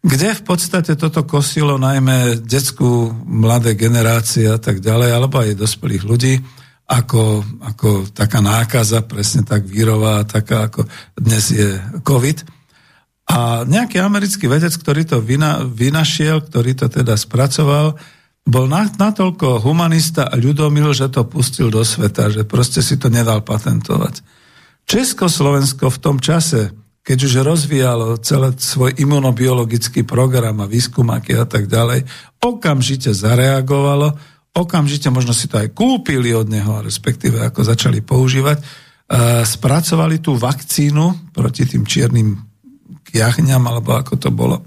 [0.05, 6.03] kde v podstate toto kosilo najmä detskú mladé generácie a tak ďalej, alebo aj dospelých
[6.05, 6.33] ľudí,
[6.85, 10.85] ako, ako taká nákaza, presne tak vírová, taká ako
[11.17, 12.45] dnes je COVID.
[13.33, 17.97] A nejaký americký vedec, ktorý to vyna, vynašiel, ktorý to teda spracoval,
[18.45, 23.41] bol natoľko humanista a ľudomil, že to pustil do sveta, že proste si to nedal
[23.41, 24.21] patentovať.
[24.85, 26.69] Československo v tom čase,
[27.05, 32.01] keď už rozvíjalo celý svoj imunobiologický program a výskumáky a tak ďalej,
[32.41, 34.17] okamžite zareagovalo,
[34.57, 38.57] okamžite možno si to aj kúpili od neho, respektíve ako začali používať,
[39.45, 42.41] spracovali tú vakcínu proti tým čiernym
[43.05, 44.65] kiahňam, alebo ako to bolo.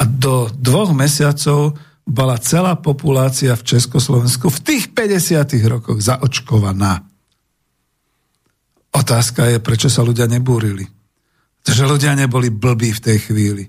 [0.00, 1.76] A do dvoch mesiacov
[2.08, 7.04] bola celá populácia v Československu v tých 50 rokoch zaočkovaná.
[8.96, 10.88] Otázka je, prečo sa ľudia nebúrili.
[11.60, 13.68] Takže ľudia neboli blbí v tej chvíli.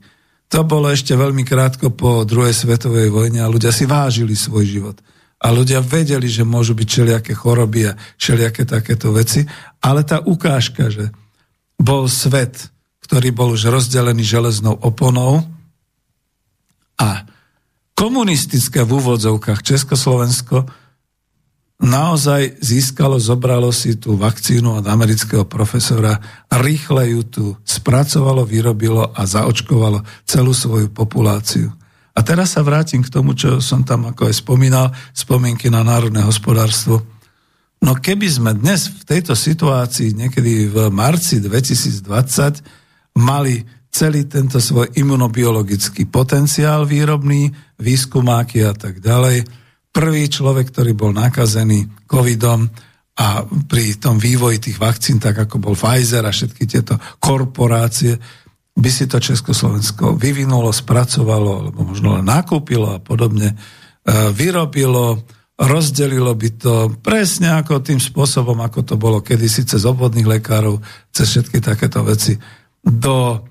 [0.52, 4.98] To bolo ešte veľmi krátko po druhej svetovej vojne a ľudia si vážili svoj život.
[5.42, 9.48] A ľudia vedeli, že môžu byť všelijaké choroby a všelijaké takéto veci,
[9.82, 11.10] ale tá ukážka, že
[11.80, 12.70] bol svet,
[13.02, 15.42] ktorý bol už rozdelený železnou oponou
[17.02, 17.26] a
[17.98, 20.68] komunistické v úvodzovkách Československo
[21.82, 29.22] naozaj získalo, zobralo si tú vakcínu od amerického profesora, rýchle ju tu spracovalo, vyrobilo a
[29.26, 31.74] zaočkovalo celú svoju populáciu.
[32.14, 36.22] A teraz sa vrátim k tomu, čo som tam ako aj spomínal, spomienky na národné
[36.22, 37.02] hospodárstvo.
[37.82, 42.62] No keby sme dnes v tejto situácii, niekedy v marci 2020,
[43.18, 47.52] mali celý tento svoj imunobiologický potenciál výrobný,
[47.82, 49.61] výskumáky a tak ďalej,
[49.92, 52.68] prvý človek, ktorý bol nakazený covidom
[53.20, 58.16] a pri tom vývoji tých vakcín, tak ako bol Pfizer a všetky tieto korporácie,
[58.72, 63.56] by si to Československo vyvinulo, spracovalo, alebo možno len nakúpilo a podobne, e,
[64.32, 65.22] vyrobilo,
[65.60, 66.74] rozdelilo by to
[67.04, 70.82] presne ako tým spôsobom, ako to bolo kedysi cez obvodných lekárov,
[71.12, 72.40] cez všetky takéto veci.
[72.82, 73.44] Do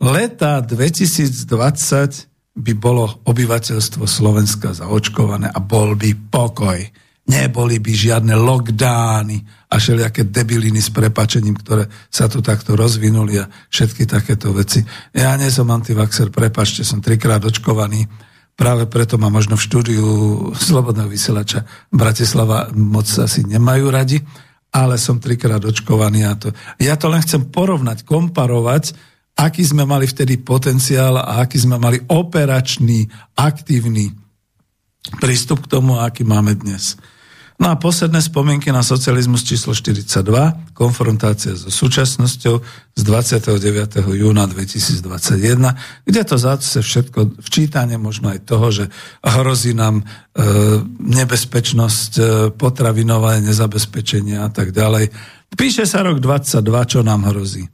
[0.00, 6.78] leta 2020 by bolo obyvateľstvo Slovenska zaočkované a bol by pokoj.
[7.22, 9.38] Neboli by žiadne lockdowny
[9.70, 14.82] a všelijaké debiliny s prepačením, ktoré sa tu takto rozvinuli a všetky takéto veci.
[15.14, 18.04] Ja nie som antivaxer, prepačte, som trikrát očkovaný.
[18.52, 20.06] Práve preto ma možno v štúdiu
[20.52, 24.20] Slobodného vysielača Bratislava moc asi nemajú radi,
[24.76, 26.52] ale som trikrát očkovaný a to...
[26.76, 31.98] Ja to len chcem porovnať, komparovať, aký sme mali vtedy potenciál a aký sme mali
[32.06, 34.12] operačný, aktívny
[35.18, 36.94] prístup k tomu, aký máme dnes.
[37.62, 42.58] No a posledné spomienky na socializmus číslo 42, konfrontácia so súčasnosťou
[42.98, 44.02] z 29.
[44.18, 45.70] júna 2021,
[46.02, 48.84] kde to zase všetko včítanie možno aj toho, že
[49.22, 50.04] hrozí nám e,
[51.06, 55.14] nebezpečnosť e, potravinové nezabezpečenia a tak ďalej.
[55.54, 57.70] Píše sa rok 22, čo nám hrozí.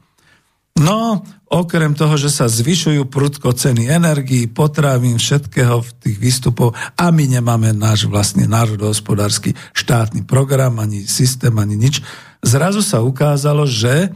[0.78, 7.10] No, okrem toho, že sa zvyšujú prudko ceny energií, potravín, všetkého v tých výstupov a
[7.10, 11.98] my nemáme náš vlastný národohospodársky štátny program, ani systém, ani nič,
[12.46, 14.08] zrazu sa ukázalo, že e,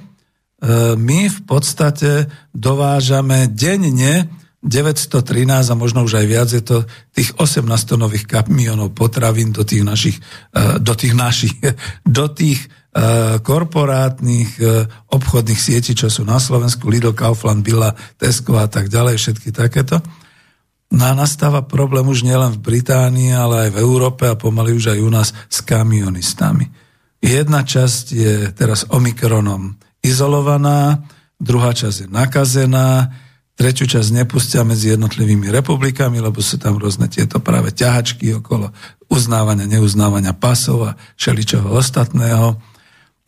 [0.95, 4.31] my v podstate dovážame denne
[4.63, 7.67] 913 a možno už aj viac je to tých 18
[7.99, 10.17] nových kamionov potravín do tých našich,
[10.55, 11.59] e, do tých našich,
[12.07, 12.71] do tých
[13.41, 19.17] korporátnych eh, obchodných sietí, čo sú na Slovensku, Lidl, Kaufland, Billa, Tesco a tak ďalej,
[19.17, 20.05] všetky takéto.
[20.93, 24.93] No a nastáva problém už nielen v Británii, ale aj v Európe a pomaly už
[24.93, 26.69] aj u nás s kamionistami.
[27.25, 29.73] Jedna časť je teraz Omikronom
[30.05, 31.01] izolovaná,
[31.41, 33.09] druhá časť je nakazená,
[33.57, 38.69] tretiu časť nepustia medzi jednotlivými republikami, lebo sú tam rôzne tieto práve ťahačky okolo
[39.09, 42.72] uznávania, neuznávania pasov a všeličoho ostatného.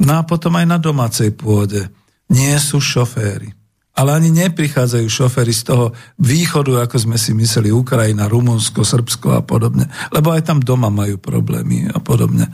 [0.03, 1.87] No a potom aj na domácej pôde
[2.33, 3.55] nie sú šoféry.
[3.95, 9.41] ale ani neprichádzajú šoféry z toho východu, ako sme si mysleli, Ukrajina, Rumunsko, Srbsko a
[9.47, 9.87] podobne.
[10.11, 12.51] Lebo aj tam doma majú problémy a podobne.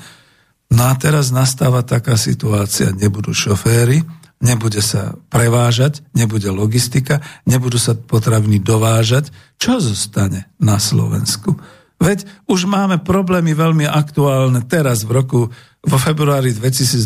[0.71, 4.05] No a teraz nastáva taká situácia, nebudú šoféry,
[4.45, 9.33] nebude sa prevážať, nebude logistika, nebudú sa potraviny dovážať.
[9.57, 11.57] Čo zostane na Slovensku?
[12.01, 15.41] Veď už máme problémy veľmi aktuálne teraz v roku,
[15.85, 16.97] vo februári 2022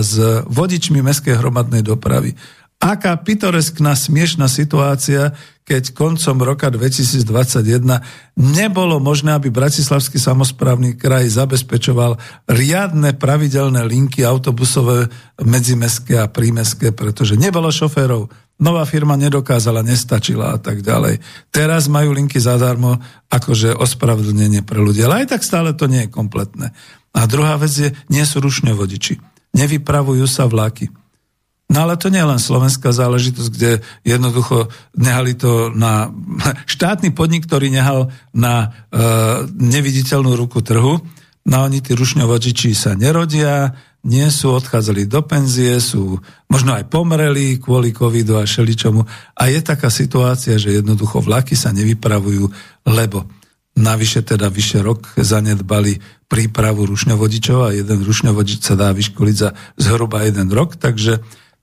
[0.00, 0.16] s
[0.48, 2.32] vodičmi mestskej hromadnej dopravy.
[2.80, 5.36] Aká pitoreskná smiešná situácia,
[5.68, 7.20] keď koncom roka 2021
[8.40, 12.16] nebolo možné, aby Bratislavský samozprávny kraj zabezpečoval
[12.48, 15.12] riadne pravidelné linky autobusové
[15.44, 21.18] medzimestské a prímestské, pretože nebolo šoférov, nová firma nedokázala, nestačila a tak ďalej.
[21.48, 23.00] Teraz majú linky zadarmo,
[23.32, 26.76] akože ospravedlnenie pre ľudí, ale aj tak stále to nie je kompletné.
[27.10, 29.18] A druhá vec je, nie sú rušne vodiči.
[29.56, 30.92] Nevypravujú sa vlaky.
[31.70, 36.10] No ale to nie je len slovenská záležitosť, kde jednoducho nehali to na
[36.74, 38.54] štátny podnik, ktorý nehal na
[38.90, 38.98] e,
[39.54, 40.98] neviditeľnú ruku trhu.
[41.48, 43.72] No oni tí rušňovodiči sa nerodia,
[44.04, 49.04] nie sú, odchádzali do penzie, sú možno aj pomreli kvôli covidu a šeličomu.
[49.36, 52.48] A je taká situácia, že jednoducho vlaky sa nevypravujú,
[52.88, 53.28] lebo
[53.76, 60.24] navyše teda vyše rok zanedbali prípravu rušňovodičov a jeden rušňovodič sa dá vyškoliť za zhruba
[60.24, 61.20] jeden rok, takže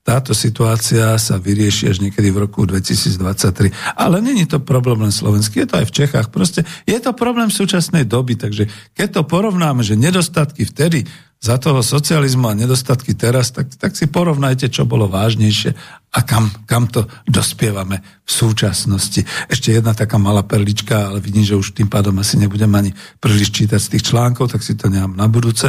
[0.08, 3.68] táto situácia sa vyrieši až niekedy v roku 2023.
[3.92, 6.26] Ale není to problém len slovenský, je to aj v Čechách.
[6.32, 11.04] Proste je to problém súčasnej doby, takže keď to porovnáme, že nedostatky vtedy
[11.38, 15.76] za toho socializmu a nedostatky teraz, tak, tak si porovnajte, čo bolo vážnejšie
[16.16, 19.22] a kam, kam to dospievame v súčasnosti.
[19.52, 23.52] Ešte jedna taká malá perlička, ale vidím, že už tým pádom asi nebudem ani príliš
[23.52, 25.68] čítať z tých článkov, tak si to nemám na budúce.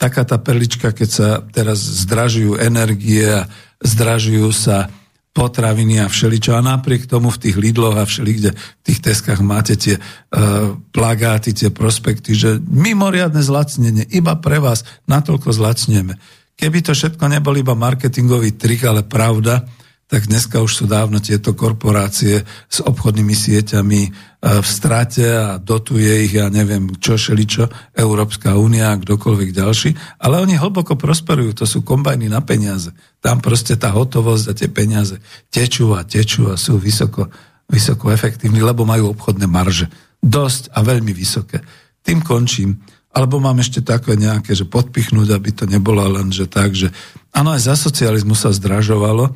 [0.00, 3.44] Taká tá perlička, keď sa teraz zdražujú energie a
[3.80, 4.92] zdražujú sa
[5.30, 6.58] potraviny a všeličo.
[6.58, 11.54] A napriek tomu v tých Lidloch a všelikde v tých teskách máte tie uh, plagáty,
[11.54, 16.18] tie prospekty, že mimoriadne zlacnenie, iba pre vás natoľko zlacneme.
[16.58, 19.64] Keby to všetko nebol iba marketingový trik, ale pravda,
[20.10, 24.10] tak dneska už sú dávno tieto korporácie s obchodnými sieťami e,
[24.42, 30.42] v strate a dotuje ich, ja neviem, čo šeličo, Európska únia a kdokoľvek ďalší, ale
[30.42, 32.90] oni hlboko prosperujú, to sú kombajny na peniaze.
[33.22, 37.30] Tam proste tá hotovosť a tie peniaze tečú a tečú a sú vysoko,
[37.70, 39.86] vysoko efektívni, lebo majú obchodné marže.
[40.18, 41.62] Dosť a veľmi vysoké.
[42.02, 42.82] Tým končím.
[43.14, 46.94] Alebo mám ešte také nejaké, že podpichnúť, aby to nebolo len, že tak, že
[47.30, 49.34] áno, aj za socializmu sa zdražovalo,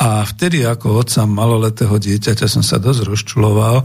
[0.00, 3.84] a vtedy ako otca maloletého dieťaťa som sa dosť rozčuloval.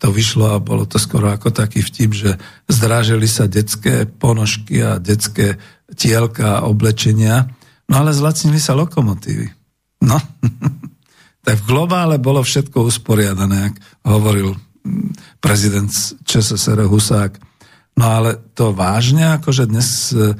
[0.00, 2.30] To vyšlo a bolo to skoro ako taký vtip, že
[2.64, 5.60] zdrážili sa detské ponožky a detské
[5.92, 7.48] tielka a oblečenia,
[7.88, 9.52] no ale zlacnili sa lokomotívy.
[10.04, 10.16] No,
[11.46, 13.74] tak v globále bolo všetko usporiadané, ak
[14.08, 15.92] hovoril mm, prezident
[16.24, 17.36] ČSSR Husák.
[17.96, 20.36] No ale to vážne, akože dnes E,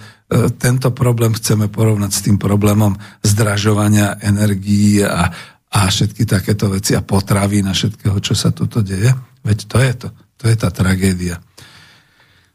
[0.61, 2.93] tento problém chceme porovnať s tým problémom
[3.25, 5.33] zdražovania energií a,
[5.73, 9.09] a všetky takéto veci a potravy na všetkého, čo sa tuto deje.
[9.41, 10.09] Veď to je to.
[10.39, 11.41] To je tá tragédia.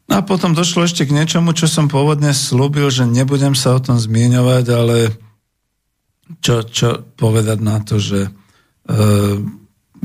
[0.06, 3.82] No a potom došlo ešte k niečomu, čo som pôvodne slúbil, že nebudem sa o
[3.82, 4.98] tom zmieňovať, ale
[6.40, 8.32] čo, čo povedať na to, že e,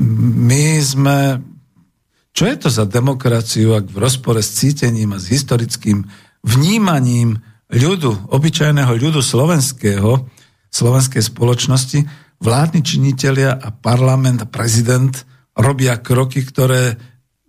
[0.01, 1.17] my sme...
[2.33, 6.07] Čo je to za demokraciu, ak v rozpore s cítením a s historickým
[6.39, 10.25] vnímaním ľudu, obyčajného ľudu slovenského,
[10.69, 11.99] slovenskej spoločnosti,
[12.41, 15.13] vládni činitelia a parlament a prezident
[15.53, 16.97] robia kroky, ktoré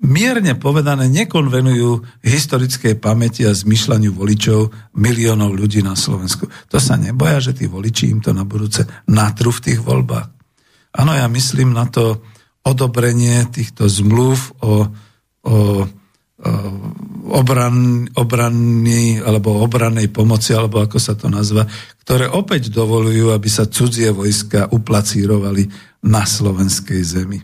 [0.01, 6.49] mierne povedané nekonvenujú historickej pamäti a zmyšľaniu voličov miliónov ľudí na Slovensku.
[6.73, 10.27] To sa neboja, že tí voliči im to na budúce natru v tých voľbách.
[10.97, 12.25] Áno, ja myslím na to
[12.65, 14.89] odobrenie týchto zmluv o,
[15.45, 15.55] o
[17.31, 21.69] obran, obranný alebo obrannej pomoci, alebo ako sa to nazva,
[22.03, 25.71] ktoré opäť dovolujú, aby sa cudzie vojska uplacírovali
[26.09, 27.39] na slovenskej zemi.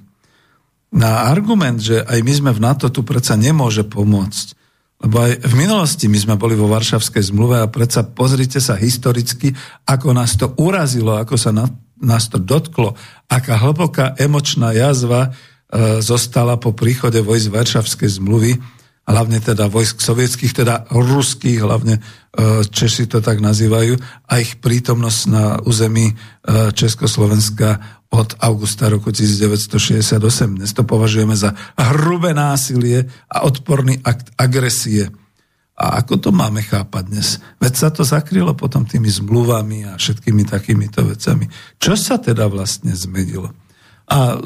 [0.96, 4.46] Na argument, že aj my sme v NATO, tu predsa nemôže pomôcť,
[5.04, 9.52] lebo aj v minulosti my sme boli vo Varšavskej zmluve a predsa pozrite sa historicky,
[9.84, 11.68] ako nás to urazilo, ako sa na,
[12.00, 12.96] nás to dotklo,
[13.28, 15.30] aká hlboká emočná jazva e,
[16.00, 18.56] zostala po príchode vojsk Varšavskej zmluvy,
[19.06, 22.00] hlavne teda vojsk sovietských, teda ruských, hlavne e,
[22.66, 23.94] Češi to tak nazývajú,
[24.26, 26.14] a ich prítomnosť na území e,
[26.74, 30.18] Československa od augusta roku 1968.
[30.58, 35.10] Dnes to považujeme za hrubé násilie a odporný akt agresie.
[35.76, 37.28] A ako to máme chápať dnes?
[37.60, 41.46] Veď sa to zakrylo potom tými zmluvami a všetkými takýmito vecami.
[41.76, 43.52] Čo sa teda vlastne zmenilo?
[44.06, 44.38] A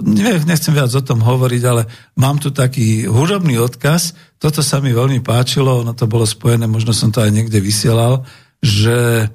[0.48, 1.84] nechcem viac o tom hovoriť, ale
[2.16, 4.16] mám tu taký hudobný odkaz.
[4.40, 8.24] Toto sa mi veľmi páčilo, ono to bolo spojené, možno som to aj niekde vysielal,
[8.64, 9.28] že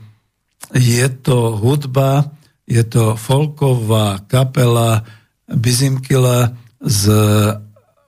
[0.74, 2.34] je to hudba,
[2.66, 5.06] je to folková kapela
[5.46, 7.04] Bizimkila z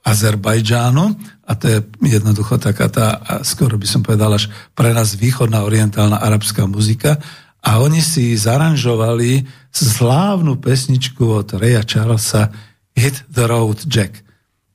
[0.02, 1.06] Azerbajdžánu
[1.46, 6.18] a to je jednoducho taká tá, skoro by som povedal, až pre nás východná orientálna
[6.18, 7.22] arabská muzika.
[7.62, 9.44] A oni si zaranžovali
[9.86, 12.50] slávnu pesničku od Raya Charlesa
[12.98, 14.26] Hit the Road Jack.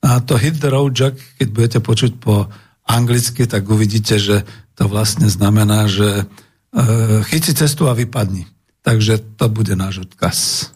[0.02, 2.46] A to Hit the Road Jack, keď budete počuť po
[2.86, 6.24] anglicky, tak uvidíte, že to vlastne znamená, že e,
[7.26, 8.46] chyci cestu a vypadni.
[8.82, 10.70] Takže to bude náš odkaz.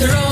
[0.00, 0.29] throw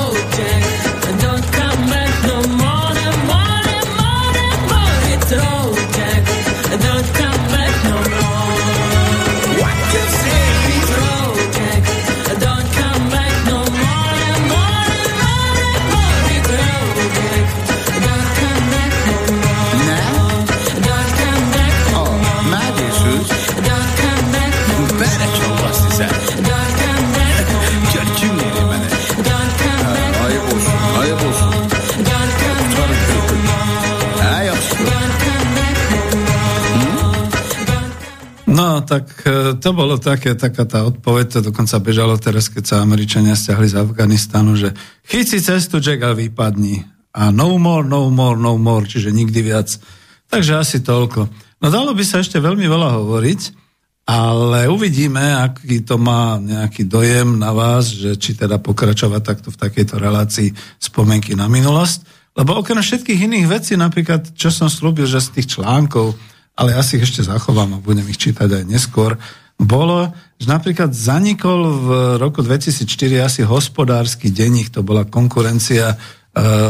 [39.59, 43.83] to bolo také, taká tá odpoveď, to dokonca bežalo teraz, keď sa Američania stiahli z
[43.83, 44.73] Afganistanu, že
[45.05, 46.87] chyci cestu, Jack, a vypadni.
[47.13, 49.75] A no more, no more, no more, čiže nikdy viac.
[50.31, 51.27] Takže asi toľko.
[51.59, 53.41] No dalo by sa ešte veľmi veľa hovoriť,
[54.09, 59.61] ale uvidíme, aký to má nejaký dojem na vás, že či teda pokračovať takto v
[59.61, 60.49] takejto relácii
[60.81, 62.33] spomenky na minulosť.
[62.33, 66.17] Lebo okrem všetkých iných vecí, napríklad, čo som slúbil, že z tých článkov,
[66.59, 69.19] ale ja si ich ešte zachovám a budem ich čítať aj neskôr,
[69.59, 71.89] bolo, že napríklad zanikol v
[72.23, 75.97] roku 2004 asi hospodársky denník, to bola konkurencia e,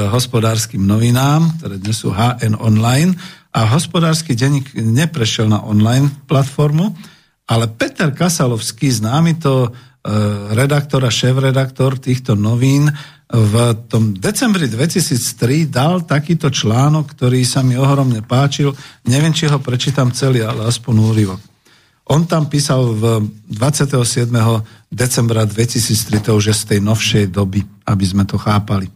[0.09, 3.13] hospodárskym novinám, ktoré dnes sú HN Online,
[3.53, 6.97] a hospodársky denník neprešiel na online platformu,
[7.49, 9.71] ale Peter Kasalovský, známy to e,
[10.57, 12.89] redaktor a šéf-redaktor týchto novín,
[13.29, 18.73] v tom decembri 2003 dal takýto článok, ktorý sa mi ohromne páčil.
[19.05, 21.41] Neviem, či ho prečítam celý, ale aspoň úryvok.
[22.09, 24.33] On tam písal v 27.
[24.89, 28.89] decembra 2003, to už je z tej novšej doby, aby sme to chápali.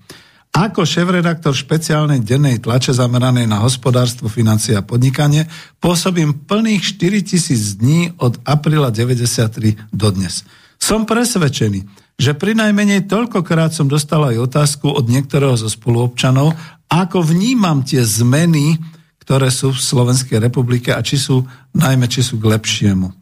[0.52, 5.48] Ako šéf-redaktor špeciálnej dennej tlače zameranej na hospodárstvo, financie a podnikanie
[5.80, 10.44] pôsobím plných 4000 dní od apríla 93 do dnes.
[10.76, 11.88] Som presvedčený,
[12.20, 16.52] že pri najmenej toľkokrát som dostal aj otázku od niektorého zo spoluobčanov,
[16.92, 18.76] ako vnímam tie zmeny,
[19.32, 23.16] ktoré sú v Slovenskej republike a či sú, najmä či sú k lepšiemu.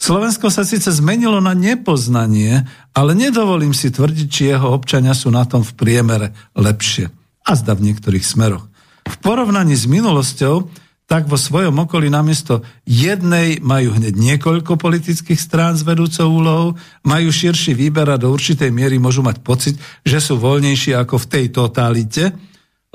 [0.00, 2.64] Slovensko sa síce zmenilo na nepoznanie,
[2.96, 7.12] ale nedovolím si tvrdiť, či jeho občania sú na tom v priemere lepšie.
[7.44, 8.64] A zda v niektorých smeroch.
[9.04, 10.72] V porovnaní s minulosťou
[11.04, 16.68] tak vo svojom okolí namiesto jednej majú hneď niekoľko politických strán s vedúcou úlohou,
[17.04, 21.28] majú širší výber a do určitej miery môžu mať pocit, že sú voľnejší ako v
[21.28, 22.32] tej totalite,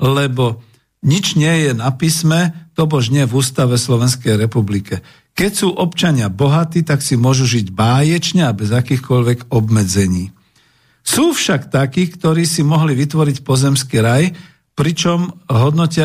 [0.02, 0.66] lebo
[1.04, 5.02] nič nie je na písme, to bož v ústave Slovenskej republike.
[5.38, 10.34] Keď sú občania bohatí, tak si môžu žiť báječne a bez akýchkoľvek obmedzení.
[11.06, 14.34] Sú však takí, ktorí si mohli vytvoriť pozemský raj,
[14.74, 15.30] pričom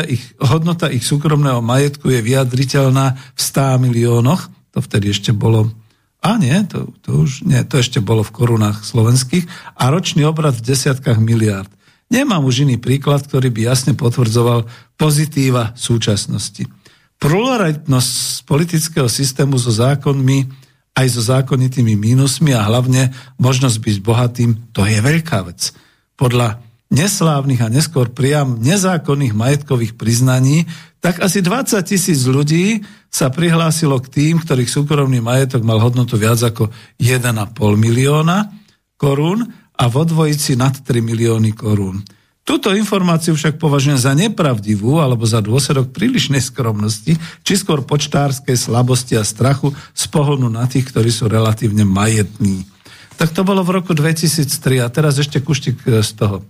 [0.06, 5.70] ich, hodnota ich súkromného majetku je vyjadriteľná v 100 miliónoch, to vtedy ešte bolo,
[6.22, 9.46] a nie, to, to už nie, to ešte bolo v korunách slovenských,
[9.78, 11.73] a ročný obrad v desiatkách miliárd.
[12.12, 14.68] Nemám už iný príklad, ktorý by jasne potvrdzoval
[15.00, 16.68] pozitíva súčasnosti.
[17.18, 20.44] Pluralitnosť politického systému so zákonmi,
[20.94, 25.74] aj so zákonitými mínusmi a hlavne možnosť byť bohatým, to je veľká vec.
[26.14, 26.62] Podľa
[26.94, 30.70] neslávnych a neskôr priam nezákonných majetkových priznaní,
[31.02, 36.38] tak asi 20 tisíc ľudí sa prihlásilo k tým, ktorých súkromný majetok mal hodnotu viac
[36.38, 36.70] ako
[37.02, 38.54] 1,5 milióna
[38.94, 39.50] korún
[39.84, 42.00] a vo dvojici nad 3 milióny korún.
[42.44, 49.16] Túto informáciu však považujem za nepravdivú alebo za dôsledok prílišnej skromnosti, či skôr počtárskej slabosti
[49.16, 52.64] a strachu z pohľadu na tých, ktorí sú relatívne majetní.
[53.16, 56.44] Tak to bolo v roku 2003 a teraz ešte kuštik e, z toho.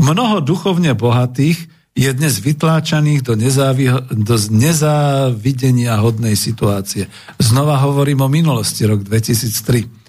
[0.00, 7.12] Mnoho duchovne bohatých je dnes vytláčaných do, nezávi- do nezávidenia hodnej situácie.
[7.36, 9.99] Znova hovorím o minulosti, rok 2003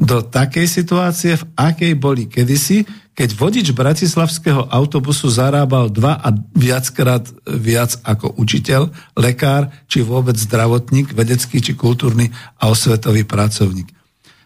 [0.00, 7.28] do takej situácie, v akej boli kedysi, keď vodič bratislavského autobusu zarábal dva a viackrát
[7.44, 8.88] viac ako učiteľ,
[9.20, 13.92] lekár, či vôbec zdravotník, vedecký či kultúrny a osvetový pracovník.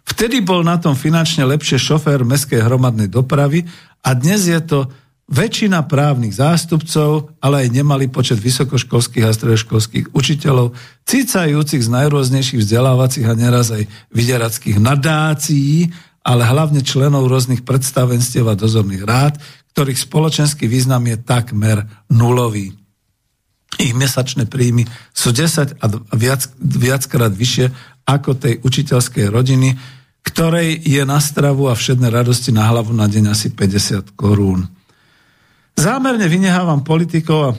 [0.05, 3.63] Vtedy bol na tom finančne lepšie šofér mestskej hromadnej dopravy
[4.03, 4.91] a dnes je to
[5.25, 10.77] väčšina právnych zástupcov, ale aj nemalý počet vysokoškolských a stredoškolských učiteľov,
[11.09, 15.89] cicajúcich z najrôznejších vzdelávacích a neraz aj vyderackých nadácií,
[16.25, 19.41] ale hlavne členov rôznych predstavenstiev a dozorných rád,
[19.73, 22.77] ktorých spoločenský význam je takmer nulový.
[23.81, 27.75] Ich mesačné príjmy sú 10 a viac, viackrát vyššie
[28.07, 29.75] ako tej učiteľskej rodiny,
[30.25, 34.65] ktorej je na stravu a všedné radosti na hlavu na deň asi 50 korún.
[35.75, 37.57] Zámerne vynehávam politikov a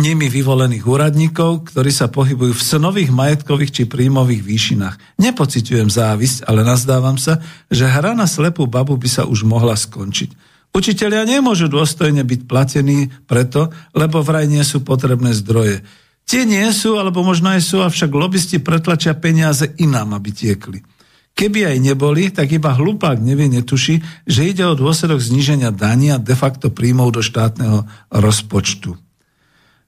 [0.00, 5.20] nimi vyvolených úradníkov, ktorí sa pohybujú v snových majetkových či príjmových výšinách.
[5.20, 10.32] Nepociťujem závisť, ale nazdávam sa, že hra na slepú babu by sa už mohla skončiť.
[10.72, 15.84] Učitelia nemôžu dôstojne byť platení preto, lebo vraj nie sú potrebné zdroje.
[16.24, 20.80] Tie nie sú, alebo možno aj sú, avšak lobbysti pretlačia peniaze inám, aby tiekli.
[21.32, 26.36] Keby aj neboli, tak iba hlupák nevie, netuší, že ide o dôsledok zníženia dania de
[26.36, 29.00] facto príjmov do štátneho rozpočtu.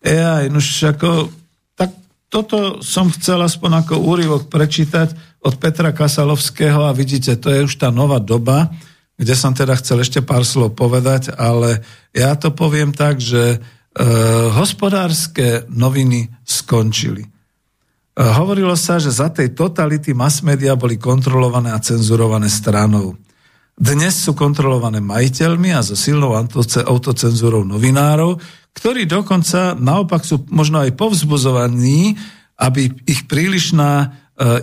[0.01, 1.29] Ejaj, no ako,
[1.77, 1.93] tak
[2.33, 7.77] toto som chcel aspoň ako úryvok prečítať od Petra Kasalovského a vidíte, to je už
[7.77, 8.73] tá nová doba,
[9.21, 11.85] kde som teda chcel ešte pár slov povedať, ale
[12.17, 13.59] ja to poviem tak, že e,
[14.57, 17.34] hospodárske noviny skončili.
[18.15, 23.19] Hovorilo sa, že za tej totality mass media boli kontrolované a cenzurované stranou.
[23.75, 28.39] Dnes sú kontrolované majiteľmi a so silnou autocenzúrou novinárov,
[28.71, 32.15] ktorí dokonca naopak sú možno aj povzbuzovaní,
[32.55, 34.07] aby ich prílišná e,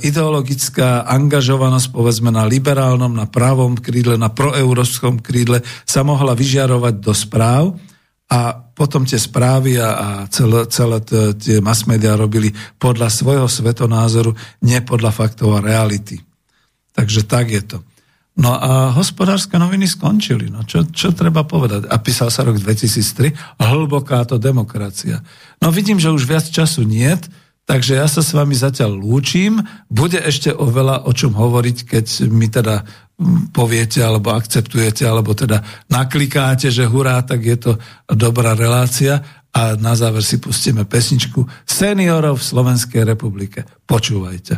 [0.08, 7.12] ideologická angažovanosť, povedzme na liberálnom, na pravom krídle, na proeurópskom krídle sa mohla vyžiarovať do
[7.12, 7.76] správ
[8.32, 11.04] a potom tie správy a, a celé, celé
[11.36, 14.32] tie mass media robili podľa svojho svetonázoru,
[14.64, 16.24] nie podľa faktov a reality.
[16.96, 17.78] Takže tak je to.
[18.40, 20.48] No a hospodárske noviny skončili.
[20.48, 21.92] No čo, čo treba povedať?
[21.92, 25.20] A písal sa rok 2003, hlboká to demokracia.
[25.60, 27.28] No vidím, že už viac času niet,
[27.68, 29.60] takže ja sa s vami zatiaľ lúčim.
[29.92, 32.88] Bude ešte oveľa o čom hovoriť, keď mi teda
[33.54, 37.72] poviete alebo akceptujete, alebo teda naklikáte, že hurá, tak je to
[38.10, 43.68] dobrá relácia a na záver si pustíme pesničku Seniorov v Slovenskej republike.
[43.84, 44.54] Počúvajte.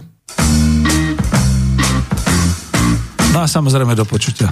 [3.33, 4.45] No a samozrejme do počutia.